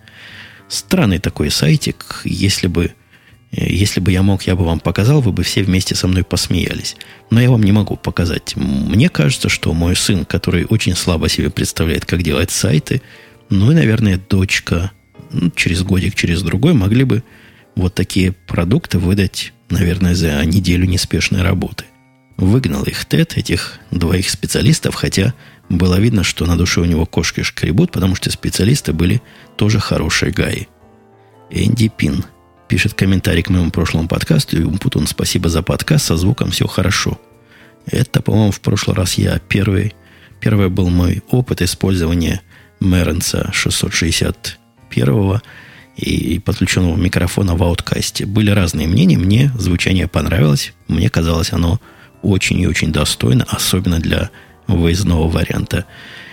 Странный 0.67 1.17
такой 1.17 1.49
сайтик, 1.49 2.21
если 2.23 2.67
бы 2.67 2.93
если 3.51 3.99
бы 3.99 4.11
я 4.11 4.21
мог, 4.21 4.43
я 4.43 4.55
бы 4.55 4.63
вам 4.63 4.79
показал, 4.79 5.21
вы 5.21 5.31
бы 5.31 5.43
все 5.43 5.63
вместе 5.63 5.95
со 5.95 6.07
мной 6.07 6.23
посмеялись. 6.23 6.95
Но 7.31 7.41
я 7.41 7.49
вам 7.49 7.63
не 7.63 7.71
могу 7.71 7.95
показать. 7.95 8.55
Мне 8.55 9.09
кажется, 9.09 9.49
что 9.49 9.73
мой 9.73 9.95
сын, 9.95 10.23
который 10.25 10.65
очень 10.65 10.95
слабо 10.95 11.29
себе 11.29 11.49
представляет, 11.49 12.05
как 12.05 12.21
делать 12.21 12.51
сайты, 12.51 13.01
ну 13.49 13.71
и, 13.71 13.75
наверное, 13.75 14.19
дочка, 14.29 14.91
ну, 15.31 15.49
через 15.51 15.81
годик, 15.81 16.13
через 16.13 16.43
другой, 16.43 16.73
могли 16.73 17.03
бы 17.03 17.23
вот 17.75 17.95
такие 17.95 18.33
продукты 18.33 18.99
выдать, 18.99 19.53
наверное, 19.69 20.13
за 20.13 20.43
неделю 20.45 20.85
неспешной 20.85 21.41
работы. 21.41 21.85
Выгнал 22.37 22.83
их 22.83 23.03
Тед, 23.05 23.35
этих 23.35 23.79
двоих 23.89 24.29
специалистов, 24.29 24.93
хотя 24.93 25.33
было 25.69 25.99
видно, 25.99 26.23
что 26.23 26.45
на 26.45 26.55
душе 26.55 26.81
у 26.81 26.85
него 26.85 27.05
кошки 27.05 27.41
шкребут, 27.41 27.91
потому 27.91 28.15
что 28.15 28.31
специалисты 28.31 28.93
были 28.93 29.21
тоже 29.57 29.79
хорошие 29.79 30.31
гаи. 30.31 30.67
Энди 31.49 31.89
Пин– 31.89 32.23
пишет 32.69 32.93
комментарий 32.93 33.41
к 33.41 33.49
моему 33.49 33.71
прошлому 33.71 34.07
подкасту. 34.07 34.57
И 34.57 34.63
Умпутун, 34.63 35.07
спасибо 35.07 35.49
за 35.49 35.61
подкаст, 35.63 36.05
со 36.05 36.15
звуком 36.15 36.51
все 36.51 36.67
хорошо. 36.67 37.19
Это, 37.87 38.21
по-моему, 38.21 38.51
в 38.51 38.61
прошлый 38.61 38.95
раз 38.95 39.15
я 39.15 39.39
первый, 39.39 39.95
первый 40.39 40.69
был 40.69 40.89
мой 40.89 41.23
опыт 41.31 41.63
использования 41.63 42.41
Меренса 42.79 43.49
661 43.51 45.41
и 45.97 46.39
подключенного 46.39 46.95
микрофона 46.95 47.55
в 47.55 47.63
ауткасте. 47.63 48.27
Были 48.27 48.51
разные 48.51 48.87
мнения. 48.87 49.17
Мне 49.17 49.51
звучание 49.57 50.07
понравилось. 50.07 50.73
Мне 50.87 51.09
казалось 51.09 51.51
оно 51.51 51.81
очень 52.21 52.61
и 52.61 52.67
очень 52.67 52.91
достойно, 52.91 53.45
особенно 53.49 53.99
для 53.99 54.29
выездного 54.67 55.27
варианта. 55.27 55.85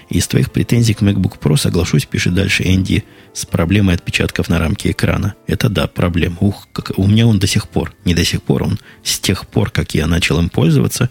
Из 0.09 0.29
твоих 0.29 0.53
претензий 0.53 0.95
к 0.95 1.03
MacBook 1.03 1.39
Pro, 1.41 1.57
соглашусь, 1.57 2.07
пишет 2.07 2.35
дальше 2.35 2.63
Энди, 2.65 3.05
с 3.33 3.45
проблемой 3.45 3.97
отпечатков 3.97 4.49
на 4.49 4.59
рамке 4.59 4.93
экрана. 4.93 5.35
Это 5.47 5.69
да, 5.69 5.89
проблема. 5.89 6.37
Ух, 6.41 6.69
как, 6.73 6.93
у 6.97 7.07
меня 7.07 7.27
он 7.27 7.39
до 7.39 7.47
сих 7.47 7.69
пор, 7.69 7.93
не 8.05 8.15
до 8.15 8.25
сих 8.25 8.43
пор, 8.43 8.63
он 8.63 8.79
с 9.03 9.19
тех 9.19 9.47
пор, 9.49 9.71
как 9.71 9.95
я 9.95 10.07
начал 10.07 10.39
им 10.39 10.49
пользоваться, 10.49 11.11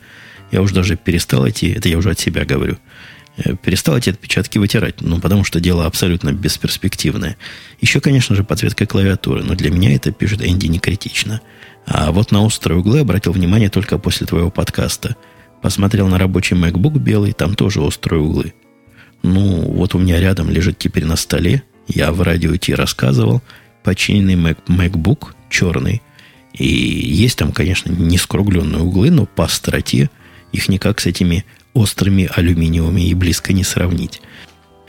я 0.52 0.62
уже 0.62 0.74
даже 0.74 0.96
перестал 0.96 1.46
эти, 1.46 1.66
это 1.66 1.90
я 1.90 1.98
уже 1.98 2.12
от 2.12 2.20
себя 2.20 2.46
говорю, 2.46 2.78
э, 3.38 3.56
перестал 3.56 3.98
эти 3.98 4.12
отпечатки 4.12 4.58
вытирать, 4.58 5.02
ну, 5.02 5.20
потому 5.20 5.44
что 5.44 5.60
дело 5.60 5.86
абсолютно 5.86 6.32
бесперспективное. 6.32 7.36
Еще, 7.82 8.00
конечно 8.00 8.36
же, 8.36 8.46
подсветка 8.46 8.86
клавиатуры, 8.86 9.44
но 9.44 9.56
для 9.56 9.70
меня 9.70 9.94
это, 9.94 10.12
пишет 10.12 10.42
Энди, 10.42 10.68
не 10.68 10.80
критично. 10.80 11.42
А 11.86 12.12
вот 12.12 12.32
на 12.32 12.44
острые 12.44 12.80
углы 12.80 13.00
обратил 13.00 13.34
внимание 13.34 13.70
только 13.70 13.98
после 13.98 14.26
твоего 14.26 14.50
подкаста. 14.50 15.18
Посмотрел 15.62 16.08
на 16.08 16.18
рабочий 16.18 16.56
MacBook 16.56 16.98
белый, 16.98 17.34
там 17.34 17.56
тоже 17.56 17.82
острые 17.82 18.22
углы. 18.22 18.54
Ну, 19.24 19.72
вот 19.72 19.96
у 19.96 20.00
меня 20.00 20.20
рядом 20.20 20.50
лежит 20.50 20.78
теперь 20.78 21.06
на 21.06 21.16
столе, 21.16 21.64
я 21.88 22.12
в 22.12 22.22
радио 22.22 22.56
Ти 22.56 22.74
рассказывал, 22.74 23.42
починенный 23.84 24.36
Mac, 24.36 24.58
MacBook 24.68 25.34
черный. 25.50 26.02
И 26.54 26.66
есть 26.66 27.38
там, 27.38 27.52
конечно, 27.52 27.92
не 27.92 28.18
скругленные 28.18 28.82
углы, 28.82 29.12
но 29.12 29.26
по 29.26 29.46
остроте 29.46 30.10
их 30.52 30.70
никак 30.70 31.02
с 31.02 31.06
этими 31.06 31.46
острыми 31.74 32.30
алюминиевыми 32.34 33.02
и 33.02 33.14
близко 33.14 33.52
не 33.54 33.64
сравнить. 33.64 34.22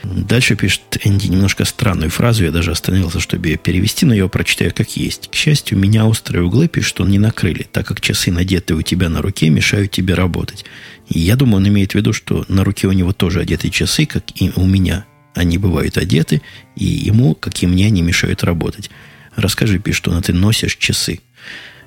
Дальше 0.03 0.55
пишет 0.55 0.81
Энди 1.03 1.27
немножко 1.27 1.65
странную 1.65 2.11
фразу, 2.11 2.43
я 2.45 2.51
даже 2.51 2.71
остановился, 2.71 3.19
чтобы 3.19 3.47
ее 3.47 3.57
перевести, 3.57 4.05
но 4.05 4.13
я 4.13 4.23
ее 4.23 4.29
прочитаю 4.29 4.71
как 4.73 4.95
есть. 4.95 5.29
К 5.29 5.35
счастью, 5.35 5.77
меня 5.77 6.05
острые 6.05 6.43
углы, 6.43 6.67
пишет, 6.67 7.01
он 7.01 7.09
не 7.09 7.19
накрыли, 7.19 7.67
так 7.69 7.87
как 7.87 7.99
часы, 7.99 8.31
надетые 8.31 8.77
у 8.77 8.81
тебя 8.83 9.09
на 9.09 9.21
руке, 9.21 9.49
мешают 9.49 9.91
тебе 9.91 10.13
работать. 10.13 10.65
Я 11.09 11.35
думаю, 11.35 11.57
он 11.57 11.67
имеет 11.67 11.91
в 11.93 11.95
виду, 11.95 12.13
что 12.13 12.45
на 12.47 12.63
руке 12.63 12.87
у 12.87 12.91
него 12.91 13.13
тоже 13.13 13.41
одеты 13.41 13.69
часы, 13.69 14.05
как 14.05 14.23
и 14.35 14.51
у 14.55 14.65
меня. 14.65 15.05
Они 15.33 15.57
бывают 15.57 15.97
одеты, 15.97 16.41
и 16.75 16.85
ему, 16.85 17.35
как 17.35 17.61
и 17.61 17.67
мне, 17.67 17.87
они 17.87 18.01
мешают 18.01 18.43
работать. 18.43 18.89
Расскажи, 19.35 19.79
пишет, 19.79 19.99
что 19.99 20.21
ты 20.21 20.33
носишь 20.33 20.75
часы. 20.77 21.19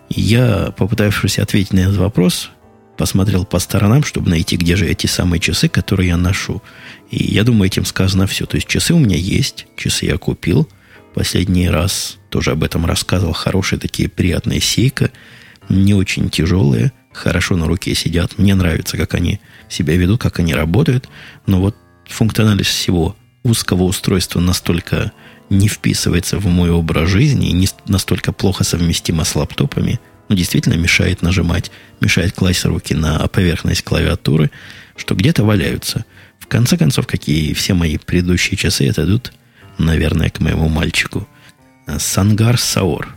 Я, 0.09 0.73
попытавшись 0.77 1.39
ответить 1.39 1.73
на 1.73 1.81
этот 1.81 1.97
вопрос, 1.97 2.51
посмотрел 2.97 3.45
по 3.45 3.59
сторонам, 3.59 4.05
чтобы 4.05 4.31
найти, 4.31 4.57
где 4.57 4.77
же 4.77 4.87
эти 4.87 5.07
самые 5.07 5.41
часы, 5.41 5.69
которые 5.69 6.09
я 6.09 6.17
ношу. 6.17 6.63
И 7.11 7.33
я 7.33 7.45
думаю, 7.45 7.67
этим 7.67 7.85
сказано 7.85 8.27
все. 8.27 8.47
То 8.47 8.57
есть 8.57 8.69
часы 8.69 8.95
у 8.95 8.99
меня 8.99 9.17
есть, 9.17 9.67
часы 9.77 10.07
я 10.07 10.17
купил. 10.17 10.69
Последний 11.15 11.69
раз 11.69 12.19
тоже 12.29 12.53
об 12.53 12.63
этом 12.63 12.87
рассказывал. 12.87 13.33
Хорошие 13.33 13.79
такие 13.79 14.09
приятные 14.09 14.61
сейка, 14.61 15.11
не 15.69 15.95
очень 15.95 16.31
тяжелые, 16.31 16.93
хорошо 17.13 17.57
на 17.57 17.67
руке 17.67 17.95
сидят. 17.95 18.39
Мне 18.39 18.55
нравится, 18.55 18.97
как 18.97 19.15
они 19.15 19.41
себя 19.69 19.97
ведут, 19.97 20.21
как 20.21 20.39
они 20.39 20.55
работают. 20.55 21.09
Но 21.47 21.61
вот 21.61 21.77
функциональность 22.07 22.71
всего 22.71 23.17
узкого 23.43 23.85
устройства 23.85 24.41
настолько 24.41 25.13
не 25.49 25.69
вписывается 25.69 26.39
в 26.39 26.47
мой 26.47 26.71
образ 26.71 27.09
жизни 27.09 27.49
и 27.49 27.53
не 27.53 27.69
настолько 27.87 28.33
плохо 28.33 28.65
совместимо 28.65 29.25
с 29.25 29.35
лаптопами– 29.35 30.01
ну, 30.31 30.37
действительно 30.37 30.75
мешает 30.75 31.23
нажимать, 31.23 31.73
мешает 32.01 32.33
класть 32.33 32.65
руки 32.65 32.95
на 32.95 33.27
поверхность 33.27 33.83
клавиатуры, 33.83 34.53
что 34.97 35.17
где-то 35.17 35.43
валяются. 35.43 36.05
В 36.39 36.47
конце 36.47 36.77
концов, 36.79 37.09
какие 37.09 37.53
все 37.53 37.75
мои 37.75 37.99
предыдущие 37.99 38.57
часы 38.57 38.89
отойдут, 38.89 39.33
наверное, 39.77 40.31
к 40.31 40.39
моему 40.39 40.69
мальчику. 40.69 41.27
Сангар 41.99 42.59
Саор 42.59 43.17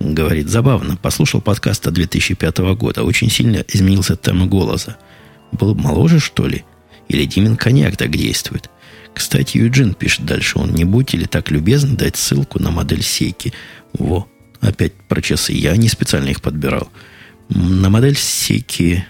говорит, 0.00 0.48
забавно, 0.48 0.96
послушал 0.96 1.40
подкаст 1.40 1.86
от 1.86 1.94
2005 1.94 2.58
года, 2.76 3.04
очень 3.04 3.30
сильно 3.30 3.64
изменился 3.68 4.16
темп 4.16 4.48
голоса. 4.48 4.96
Был 5.52 5.74
моложе, 5.74 6.20
что 6.20 6.46
ли? 6.46 6.64
Или 7.08 7.24
Димин 7.24 7.56
коньяк 7.56 7.96
так 7.96 8.10
действует? 8.10 8.70
Кстати, 9.14 9.58
Юджин 9.58 9.94
пишет 9.94 10.24
дальше, 10.24 10.58
он 10.58 10.72
не 10.72 10.84
будьте 10.84 11.16
ли 11.16 11.26
так 11.26 11.50
любезны 11.50 11.96
дать 11.96 12.16
ссылку 12.16 12.62
на 12.62 12.70
модель 12.70 13.02
сейки. 13.02 13.52
Во, 13.92 14.28
Опять 14.60 14.94
про 15.08 15.20
часы. 15.20 15.52
Я 15.52 15.76
не 15.76 15.88
специально 15.88 16.28
их 16.28 16.42
подбирал. 16.42 16.90
На 17.48 17.90
модель 17.90 18.16
сейки... 18.16 19.04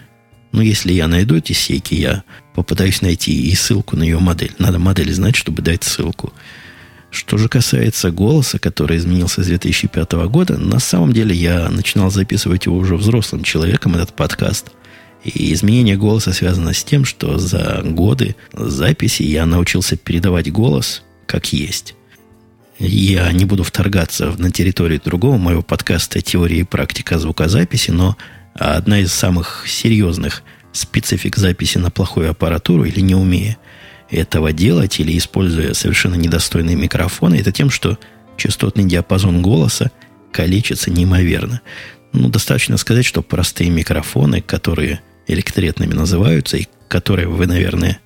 Ну, 0.51 0.61
если 0.61 0.91
я 0.91 1.07
найду 1.07 1.37
эти 1.37 1.53
сейки, 1.53 1.93
я 1.93 2.23
попытаюсь 2.55 3.03
найти 3.03 3.31
и 3.31 3.53
ссылку 3.53 3.95
на 3.95 4.01
ее 4.01 4.17
модель. 4.17 4.51
Надо 4.57 4.79
модель 4.79 5.13
знать, 5.13 5.35
чтобы 5.35 5.61
дать 5.61 5.83
ссылку. 5.83 6.33
Что 7.11 7.37
же 7.37 7.49
касается 7.49 8.11
голоса, 8.11 8.59
который 8.59 8.97
изменился 8.97 9.43
с 9.43 9.47
2005 9.47 10.11
года, 10.27 10.57
на 10.57 10.79
самом 10.79 11.11
деле 11.11 11.35
я 11.35 11.69
начинал 11.69 12.11
записывать 12.11 12.65
его 12.65 12.77
уже 12.77 12.95
взрослым 12.95 13.43
человеком, 13.43 13.95
этот 13.95 14.13
подкаст. 14.13 14.71
И 15.23 15.51
изменение 15.53 15.97
голоса 15.97 16.31
связано 16.31 16.73
с 16.73 16.83
тем, 16.83 17.03
что 17.03 17.37
за 17.37 17.81
годы 17.83 18.35
записи 18.53 19.23
я 19.23 19.45
научился 19.45 19.97
передавать 19.97 20.51
голос 20.51 21.03
как 21.29 21.53
есть. 21.53 21.95
Я 22.79 23.31
не 23.31 23.45
буду 23.45 23.63
вторгаться 23.63 24.33
на 24.37 24.51
территорию 24.51 24.99
другого 25.03 25.37
моего 25.37 25.61
подкаста 25.61 26.21
«Теория 26.21 26.61
и 26.61 26.63
практика 26.63 27.19
звукозаписи», 27.19 27.91
но 27.91 28.17
одна 28.55 28.99
из 28.99 29.13
самых 29.13 29.65
серьезных 29.67 30.41
специфик 30.71 31.35
записи 31.35 31.77
на 31.77 31.91
плохую 31.91 32.31
аппаратуру 32.31 32.83
или 32.85 32.99
не 33.01 33.13
умея 33.15 33.57
этого 34.09 34.51
делать, 34.53 34.99
или 34.99 35.17
используя 35.17 35.73
совершенно 35.73 36.15
недостойные 36.15 36.75
микрофоны, 36.75 37.35
это 37.35 37.51
тем, 37.51 37.69
что 37.69 37.97
частотный 38.37 38.85
диапазон 38.85 39.41
голоса 39.41 39.91
калечится 40.31 40.91
неимоверно. 40.91 41.61
Ну, 42.13 42.29
достаточно 42.29 42.77
сказать, 42.77 43.05
что 43.05 43.21
простые 43.21 43.69
микрофоны, 43.69 44.41
которые 44.41 45.01
электретными 45.27 45.93
называются, 45.93 46.57
и 46.57 46.67
которые 46.87 47.27
вы, 47.27 47.45
наверное, 47.45 47.99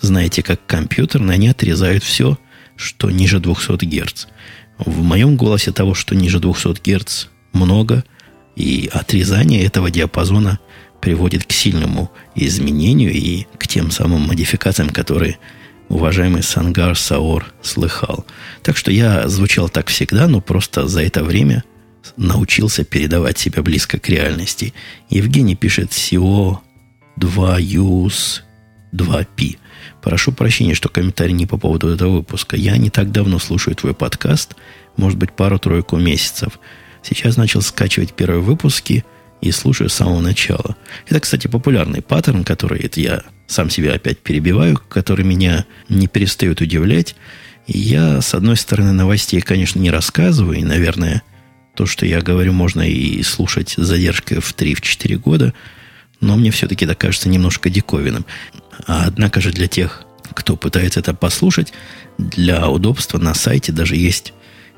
знаете 0.00 0.42
как 0.42 0.64
компьютерные, 0.66 1.34
они 1.34 1.48
отрезают 1.48 2.02
все– 2.02 2.38
что 2.76 3.10
ниже 3.10 3.40
200 3.40 3.84
Гц. 3.84 4.26
В 4.78 5.02
моем 5.02 5.36
голосе 5.36 5.72
того, 5.72 5.94
что 5.94 6.14
ниже 6.14 6.40
200 6.40 6.80
Гц, 6.82 7.26
много, 7.52 8.04
и 8.56 8.88
отрезание 8.92 9.64
этого 9.64 9.90
диапазона 9.90 10.58
приводит 11.04 11.44
к 11.44 11.52
сильному 11.52 12.10
изменению 12.34 13.12
и 13.12 13.46
к 13.58 13.68
тем 13.68 13.90
самым 13.90 14.22
модификациям, 14.22 14.88
которые 14.88 15.36
уважаемый 15.90 16.42
Сангар 16.42 16.96
Саор 16.96 17.52
слыхал. 17.60 18.24
Так 18.62 18.78
что 18.78 18.90
я 18.90 19.28
звучал 19.28 19.68
так 19.68 19.88
всегда, 19.88 20.28
но 20.28 20.40
просто 20.40 20.88
за 20.88 21.02
это 21.02 21.22
время 21.22 21.62
научился 22.16 22.84
передавать 22.84 23.36
себя 23.36 23.62
близко 23.62 23.98
к 23.98 24.08
реальности. 24.08 24.72
Евгений 25.10 25.56
пишет 25.56 25.90
SEO 25.90 26.60
2 27.16 27.60
use 27.60 28.40
2P. 28.94 29.58
Прошу 30.00 30.32
прощения, 30.32 30.72
что 30.72 30.88
комментарий 30.88 31.34
не 31.34 31.44
по 31.44 31.58
поводу 31.58 31.88
этого 31.88 32.12
выпуска. 32.12 32.56
Я 32.56 32.78
не 32.78 32.88
так 32.88 33.12
давно 33.12 33.38
слушаю 33.38 33.76
твой 33.76 33.92
подкаст, 33.92 34.56
может 34.96 35.18
быть, 35.18 35.32
пару-тройку 35.32 35.98
месяцев. 35.98 36.58
Сейчас 37.02 37.36
начал 37.36 37.60
скачивать 37.60 38.14
первые 38.14 38.40
выпуски 38.40 39.04
и 39.44 39.52
слушаю 39.52 39.90
с 39.90 39.94
самого 39.94 40.20
начала. 40.20 40.74
Это, 41.06 41.20
кстати, 41.20 41.48
популярный 41.48 42.00
паттерн, 42.00 42.44
который 42.44 42.80
это 42.80 43.00
я 43.00 43.22
сам 43.46 43.68
себя 43.68 43.92
опять 43.92 44.18
перебиваю, 44.18 44.80
который 44.88 45.24
меня 45.24 45.66
не 45.90 46.06
перестает 46.06 46.62
удивлять. 46.62 47.14
И 47.66 47.78
я, 47.78 48.22
с 48.22 48.32
одной 48.32 48.56
стороны, 48.56 48.92
новостей, 48.92 49.42
конечно, 49.42 49.78
не 49.78 49.90
рассказываю, 49.90 50.58
и, 50.58 50.64
наверное, 50.64 51.22
то, 51.74 51.84
что 51.84 52.06
я 52.06 52.22
говорю, 52.22 52.54
можно 52.54 52.88
и 52.88 53.22
слушать 53.22 53.74
с 53.76 53.82
задержкой 53.82 54.40
в 54.40 54.54
3-4 54.54 55.16
года, 55.16 55.52
но 56.20 56.36
мне 56.36 56.50
все-таки 56.50 56.86
это 56.86 56.94
кажется 56.94 57.28
немножко 57.28 57.68
диковинным. 57.68 58.24
А 58.86 59.04
однако 59.06 59.42
же 59.42 59.50
для 59.50 59.68
тех, 59.68 60.04
кто 60.32 60.56
пытается 60.56 61.00
это 61.00 61.12
послушать, 61.12 61.74
для 62.16 62.66
удобства 62.70 63.18
на 63.18 63.34
сайте 63.34 63.72
даже 63.72 63.94
есть 63.96 64.32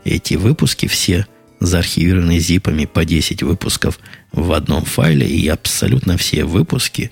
эти 0.04 0.34
выпуски 0.34 0.86
все 0.86 1.26
заархивированы 1.60 2.38
зипами 2.38 2.84
по 2.84 3.04
10 3.04 3.42
выпусков 3.42 3.98
в 4.32 4.52
одном 4.52 4.84
файле, 4.84 5.26
и 5.26 5.48
абсолютно 5.48 6.16
все 6.16 6.44
выпуски, 6.44 7.10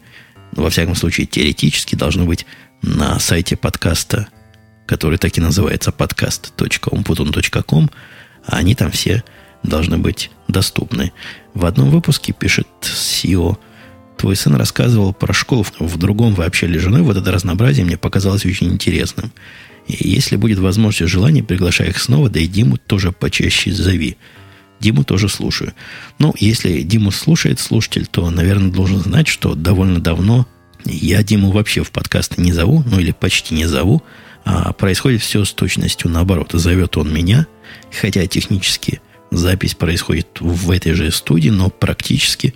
во 0.52 0.70
всяком 0.70 0.94
случае 0.94 1.26
теоретически, 1.26 1.94
должны 1.94 2.24
быть 2.24 2.46
на 2.82 3.18
сайте 3.18 3.56
подкаста, 3.56 4.28
который 4.86 5.18
так 5.18 5.36
и 5.36 5.40
называется 5.40 5.90
podcast.umputun.com, 5.90 7.90
они 8.46 8.74
там 8.74 8.90
все 8.90 9.24
должны 9.62 9.98
быть 9.98 10.30
доступны. 10.48 11.12
В 11.54 11.64
одном 11.64 11.90
выпуске 11.90 12.32
пишет 12.32 12.68
CEO– 12.82 13.58
Твой 14.16 14.36
сын 14.36 14.54
рассказывал 14.54 15.12
про 15.12 15.32
школу 15.32 15.66
в 15.78 15.98
другом 15.98 16.34
вы 16.34 16.44
общались 16.44 16.80
с 16.80 16.84
женой. 16.84 17.02
Вот 17.02 17.16
это 17.16 17.32
разнообразие 17.32 17.84
мне 17.84 17.96
показалось 17.96 18.46
очень 18.46 18.68
интересным. 18.68 19.32
И 19.86 20.08
если 20.08 20.36
будет 20.36 20.58
возможность 20.58 21.02
и 21.02 21.06
желание, 21.06 21.44
приглашай 21.44 21.88
их 21.88 22.00
снова, 22.00 22.30
да 22.30 22.40
и 22.40 22.46
Диму 22.46 22.78
тоже 22.78 23.12
почаще 23.12 23.72
зови. 23.72 24.16
Диму 24.80 25.04
тоже 25.04 25.28
слушаю. 25.28 25.72
Ну, 26.18 26.34
если 26.38 26.82
Диму 26.82 27.10
слушает 27.10 27.60
слушатель, 27.60 28.06
то, 28.06 28.28
наверное, 28.30 28.70
должен 28.70 29.00
знать, 29.00 29.28
что 29.28 29.54
довольно 29.54 30.00
давно 30.00 30.46
я 30.84 31.22
Диму 31.22 31.50
вообще 31.50 31.82
в 31.82 31.90
подкасты 31.90 32.40
не 32.42 32.52
зову, 32.52 32.82
ну 32.86 32.98
или 32.98 33.12
почти 33.12 33.54
не 33.54 33.66
зову, 33.66 34.02
А 34.44 34.72
происходит 34.74 35.22
все 35.22 35.44
с 35.44 35.52
точностью 35.52 36.10
наоборот. 36.10 36.50
Зовет 36.52 36.96
он 36.96 37.12
меня, 37.12 37.46
хотя 37.98 38.26
технически 38.26 39.00
запись 39.30 39.74
происходит 39.74 40.28
в 40.40 40.70
этой 40.70 40.92
же 40.92 41.10
студии, 41.10 41.48
но 41.48 41.70
практически 41.70 42.54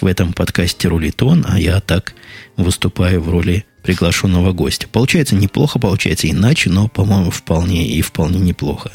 в 0.00 0.06
этом 0.06 0.32
подкасте 0.32 0.88
рулит 0.88 1.22
он, 1.22 1.44
а 1.46 1.60
я 1.60 1.80
так 1.80 2.14
выступаю 2.56 3.20
в 3.20 3.28
роли 3.30 3.66
приглашенного 3.86 4.52
гостя. 4.52 4.88
Получается 4.88 5.36
неплохо, 5.36 5.78
получается 5.78 6.28
иначе, 6.28 6.70
но, 6.70 6.88
по-моему, 6.88 7.30
вполне 7.30 7.86
и 7.86 8.02
вполне 8.02 8.40
неплохо. 8.40 8.90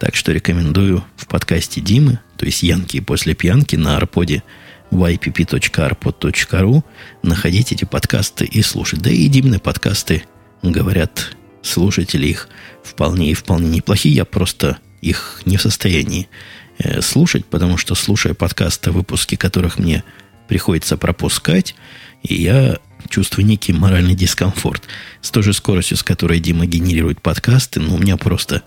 Так 0.00 0.16
что 0.16 0.32
рекомендую 0.32 1.04
в 1.16 1.28
подкасте 1.28 1.80
Димы, 1.80 2.18
то 2.36 2.44
есть 2.44 2.64
Янки 2.64 2.98
после 2.98 3.36
пьянки 3.36 3.76
на 3.76 3.96
арподе 3.96 4.42
ypp.arpod.ru 4.90 6.82
находить 7.22 7.70
эти 7.70 7.84
подкасты 7.84 8.44
и 8.44 8.62
слушать. 8.62 9.00
Да 9.00 9.10
и 9.10 9.28
Димны 9.28 9.60
подкасты, 9.60 10.24
говорят 10.60 11.36
слушатели 11.62 12.26
их, 12.26 12.48
вполне 12.82 13.30
и 13.30 13.34
вполне 13.34 13.68
неплохие. 13.68 14.16
Я 14.16 14.24
просто 14.24 14.78
их 15.00 15.42
не 15.44 15.56
в 15.56 15.62
состоянии 15.62 16.28
э, 16.78 17.00
слушать, 17.00 17.46
потому 17.46 17.76
что, 17.76 17.94
слушая 17.94 18.34
подкасты, 18.34 18.90
выпуски 18.90 19.36
которых 19.36 19.78
мне 19.78 20.02
приходится 20.48 20.96
пропускать, 20.96 21.76
и 22.24 22.34
я 22.34 22.80
чувствую 23.12 23.46
некий 23.46 23.72
моральный 23.72 24.14
дискомфорт. 24.14 24.84
С 25.20 25.30
той 25.30 25.42
же 25.42 25.52
скоростью, 25.52 25.96
с 25.96 26.02
которой 26.02 26.40
Дима 26.40 26.66
генерирует 26.66 27.20
подкасты, 27.20 27.78
но 27.78 27.90
ну, 27.90 27.94
у 27.96 27.98
меня 27.98 28.16
просто 28.16 28.62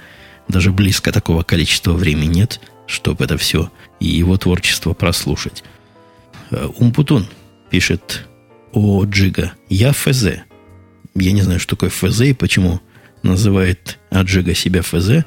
даже 0.48 0.72
близко 0.72 1.12
такого 1.12 1.44
количества 1.44 1.94
времени 1.94 2.36
нет, 2.36 2.62
чтобы 2.88 3.26
это 3.26 3.38
все 3.38 3.72
и 4.00 4.08
его 4.08 4.38
творчество 4.38 4.94
прослушать. 4.94 5.64
Э, 6.52 6.70
Умпутун 6.78 7.28
пишет 7.72 8.28
о 8.72 9.04
Джига. 9.06 9.54
Я 9.68 9.92
ФЗ. 9.92 10.44
Я 11.16 11.32
не 11.32 11.42
знаю, 11.42 11.60
что 11.60 11.76
такое 11.76 11.90
ФЗ 11.90 12.22
и 12.22 12.34
почему 12.34 12.82
называет 13.24 13.98
Аджига 14.12 14.54
себя 14.54 14.84
ФЗ. 14.84 15.26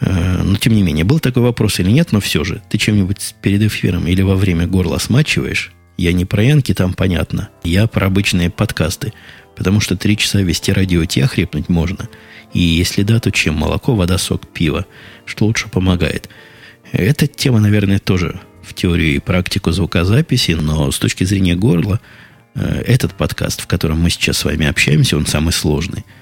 Э, 0.00 0.42
но, 0.42 0.56
тем 0.56 0.72
не 0.72 0.82
менее, 0.82 1.04
был 1.04 1.20
такой 1.20 1.42
вопрос 1.42 1.80
или 1.80 1.90
нет, 1.90 2.12
но 2.12 2.20
все 2.20 2.44
же, 2.44 2.62
ты 2.70 2.78
чем-нибудь 2.78 3.34
перед 3.42 3.62
эфиром 3.62 4.06
или 4.06 4.22
во 4.22 4.36
время 4.36 4.66
горла 4.66 4.96
смачиваешь? 4.96 5.72
Я 5.96 6.12
не 6.12 6.24
про 6.24 6.42
янки, 6.42 6.74
там 6.74 6.94
понятно. 6.94 7.50
Я 7.64 7.86
про 7.86 8.06
обычные 8.06 8.50
подкасты. 8.50 9.12
Потому 9.56 9.80
что 9.80 9.96
три 9.96 10.16
часа 10.16 10.40
вести 10.40 10.72
радио 10.72 11.04
те 11.04 11.24
охрипнуть 11.24 11.68
можно. 11.68 12.08
И 12.52 12.60
если 12.60 13.02
да, 13.02 13.20
то 13.20 13.30
чем? 13.30 13.54
Молоко, 13.56 13.94
вода, 13.94 14.18
сок, 14.18 14.46
пиво. 14.48 14.86
Что 15.24 15.46
лучше 15.46 15.68
помогает. 15.68 16.28
Эта 16.92 17.26
тема, 17.26 17.60
наверное, 17.60 17.98
тоже 17.98 18.40
в 18.62 18.74
теорию 18.74 19.16
и 19.16 19.18
практику 19.18 19.70
звукозаписи, 19.72 20.52
но 20.52 20.90
с 20.90 20.98
точки 20.98 21.24
зрения 21.24 21.54
горла, 21.54 22.00
э, 22.54 22.82
этот 22.86 23.14
подкаст, 23.14 23.60
в 23.60 23.66
котором 23.66 24.00
мы 24.00 24.10
сейчас 24.10 24.38
с 24.38 24.44
вами 24.44 24.66
общаемся, 24.66 25.16
он 25.16 25.26
самый 25.26 25.52
сложный– 25.52 26.04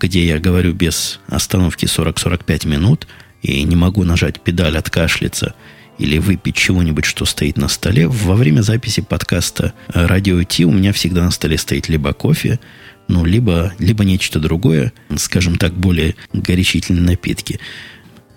где 0.00 0.26
я 0.26 0.38
говорю 0.38 0.72
без 0.72 1.20
остановки 1.28 1.84
40-45 1.84 2.66
минут 2.66 3.06
и 3.42 3.62
не 3.62 3.76
могу 3.76 4.04
нажать 4.04 4.40
педаль 4.40 4.76
откашляться 4.76 5.54
или 5.98 6.18
выпить 6.18 6.56
чего-нибудь, 6.56 7.04
что 7.04 7.24
стоит 7.24 7.56
на 7.56 7.68
столе, 7.68 8.08
во 8.08 8.34
время 8.34 8.62
записи 8.62 9.02
подкаста 9.02 9.72
«Радио 9.88 10.42
Ти» 10.44 10.64
у 10.64 10.70
меня 10.70 10.92
всегда 10.92 11.24
на 11.24 11.30
столе 11.30 11.58
стоит 11.58 11.88
либо 11.88 12.12
кофе, 12.12 12.60
ну, 13.08 13.24
либо, 13.24 13.72
либо 13.78 14.04
нечто 14.04 14.38
другое, 14.38 14.92
скажем 15.16 15.56
так, 15.56 15.74
более 15.74 16.14
горячительные 16.32 17.02
напитки. 17.02 17.58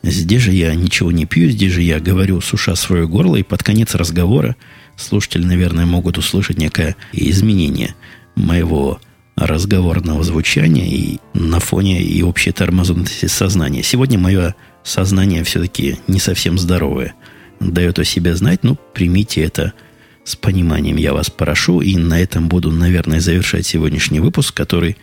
Здесь 0.04 0.42
же 0.42 0.52
я 0.52 0.74
ничего 0.74 1.12
не 1.12 1.26
пью, 1.26 1.50
здесь 1.50 1.74
же 1.74 1.82
я 1.84 2.00
говорю, 2.00 2.42
суша 2.42 2.76
свое 2.76 3.08
горло, 3.08 3.36
и 3.36 3.44
под 3.44 3.64
конец 3.64 3.94
разговора 3.94 4.56
слушатели, 4.96 5.44
наверное, 5.44 5.86
могут 5.86 6.18
услышать 6.18 6.58
некое 6.58 6.96
изменение 7.14 7.96
моего 8.36 9.00
разговорного 9.36 10.24
звучания 10.24 10.88
и 10.88 11.20
на 11.34 11.60
фоне 11.60 12.02
и 12.02 12.22
общей 12.24 12.52
тормознутости 12.52 13.28
сознания. 13.28 13.84
Сегодня 13.84 14.18
мое 14.18 14.56
сознание 14.84 15.44
все-таки 15.44 15.98
не 16.08 16.20
совсем 16.20 16.58
здоровое. 16.58 17.14
Дает 17.62 18.00
о 18.00 18.04
себе 18.04 18.36
знать, 18.36 18.64
ну, 18.64 18.76
примите 18.94 19.42
это 19.42 19.74
с 20.24 20.36
пониманием. 20.36 20.98
Я 20.98 21.14
вас 21.14 21.30
прошу, 21.30 21.82
и 21.82 21.96
на 21.96 22.20
этом 22.20 22.50
буду, 22.50 22.72
наверное, 22.72 23.20
завершать 23.20 23.66
сегодняшний 23.66 24.20
выпуск, 24.20 24.54
который 24.54 24.98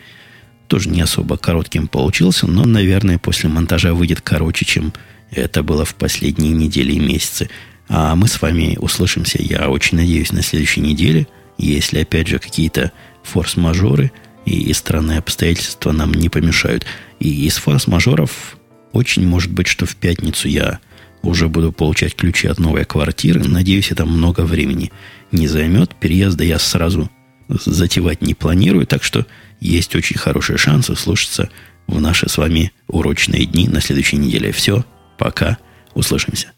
тоже 0.67 0.89
не 0.89 1.01
особо 1.01 1.37
коротким 1.37 1.87
получился, 1.87 2.45
но, 2.47 2.65
наверное, 2.65 3.17
после 3.17 3.49
монтажа 3.49 3.93
выйдет 3.93 4.21
короче, 4.21 4.65
чем 4.65 4.93
это 5.31 5.63
было 5.63 5.85
в 5.85 5.95
последние 5.95 6.53
недели 6.53 6.93
и 6.93 6.99
месяцы. 6.99 7.49
А 7.87 8.15
мы 8.15 8.27
с 8.27 8.41
вами 8.41 8.77
услышимся, 8.79 9.41
я 9.41 9.69
очень 9.69 9.97
надеюсь, 9.97 10.31
на 10.31 10.43
следующей 10.43 10.81
неделе, 10.81 11.27
если, 11.57 11.99
опять 11.99 12.27
же, 12.27 12.39
какие-то 12.39 12.91
форс-мажоры– 13.23 14.11
и 14.49 14.73
странные 14.73 15.19
обстоятельства 15.19 15.91
нам 15.91 16.13
не 16.13 16.29
помешают. 16.29 16.85
И 17.19 17.45
из 17.45 17.57
форс-мажоров 17.57 18.57
очень 18.91 19.27
может 19.27 19.51
быть, 19.51 19.67
что 19.67 19.85
в 19.85 19.95
пятницу 19.95 20.47
я 20.47 20.79
уже 21.21 21.47
буду 21.47 21.71
получать 21.71 22.15
ключи 22.15 22.47
от 22.47 22.59
новой 22.59 22.85
квартиры. 22.85 23.43
Надеюсь, 23.43 23.91
это 23.91 24.05
много 24.05 24.41
времени 24.41 24.91
не 25.31 25.47
займет. 25.47 25.95
Переезда 25.95 26.43
я 26.43 26.59
сразу 26.59 27.09
затевать 27.47 28.21
не 28.21 28.33
планирую, 28.33 28.85
так 28.85 29.03
что 29.03 29.25
есть 29.59 29.95
очень 29.95 30.17
хорошие 30.17 30.57
шансы 30.57 30.95
слушаться 30.95 31.49
в 31.87 31.99
наши 31.99 32.29
с 32.29 32.37
вами 32.37 32.71
урочные 32.87 33.45
дни 33.45 33.67
на 33.67 33.81
следующей 33.81 34.17
неделе. 34.17 34.51
Все, 34.51 34.85
пока, 35.17 35.57
услышимся. 35.93 36.51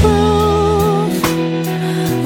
proof, 0.00 1.12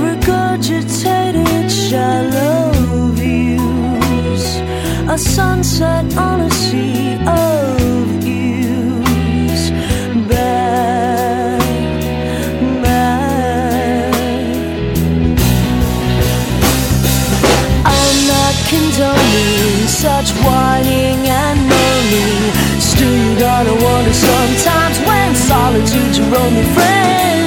regurgitated 0.04 1.70
shallow 1.70 2.72
views, 3.12 4.44
a 5.08 5.16
sunset 5.18 6.04
on 6.16 6.40
a 6.42 6.50
sea 6.50 7.18
of 7.26 8.24
use. 8.24 9.70
Bad, 10.28 11.60
bad. 12.82 14.14
I'm 17.84 18.16
not 18.34 18.54
condoning 18.70 19.88
such 19.88 20.30
whining 20.44 21.20
and 21.42 21.58
moaning. 21.72 22.42
Still, 22.80 23.16
you 23.24 23.38
gotta 23.38 23.74
wonder 23.84 24.12
sometimes 24.12 24.98
when 25.06 25.34
solitude's 25.34 26.18
your 26.18 26.36
only 26.36 26.64
friend. 26.74 27.39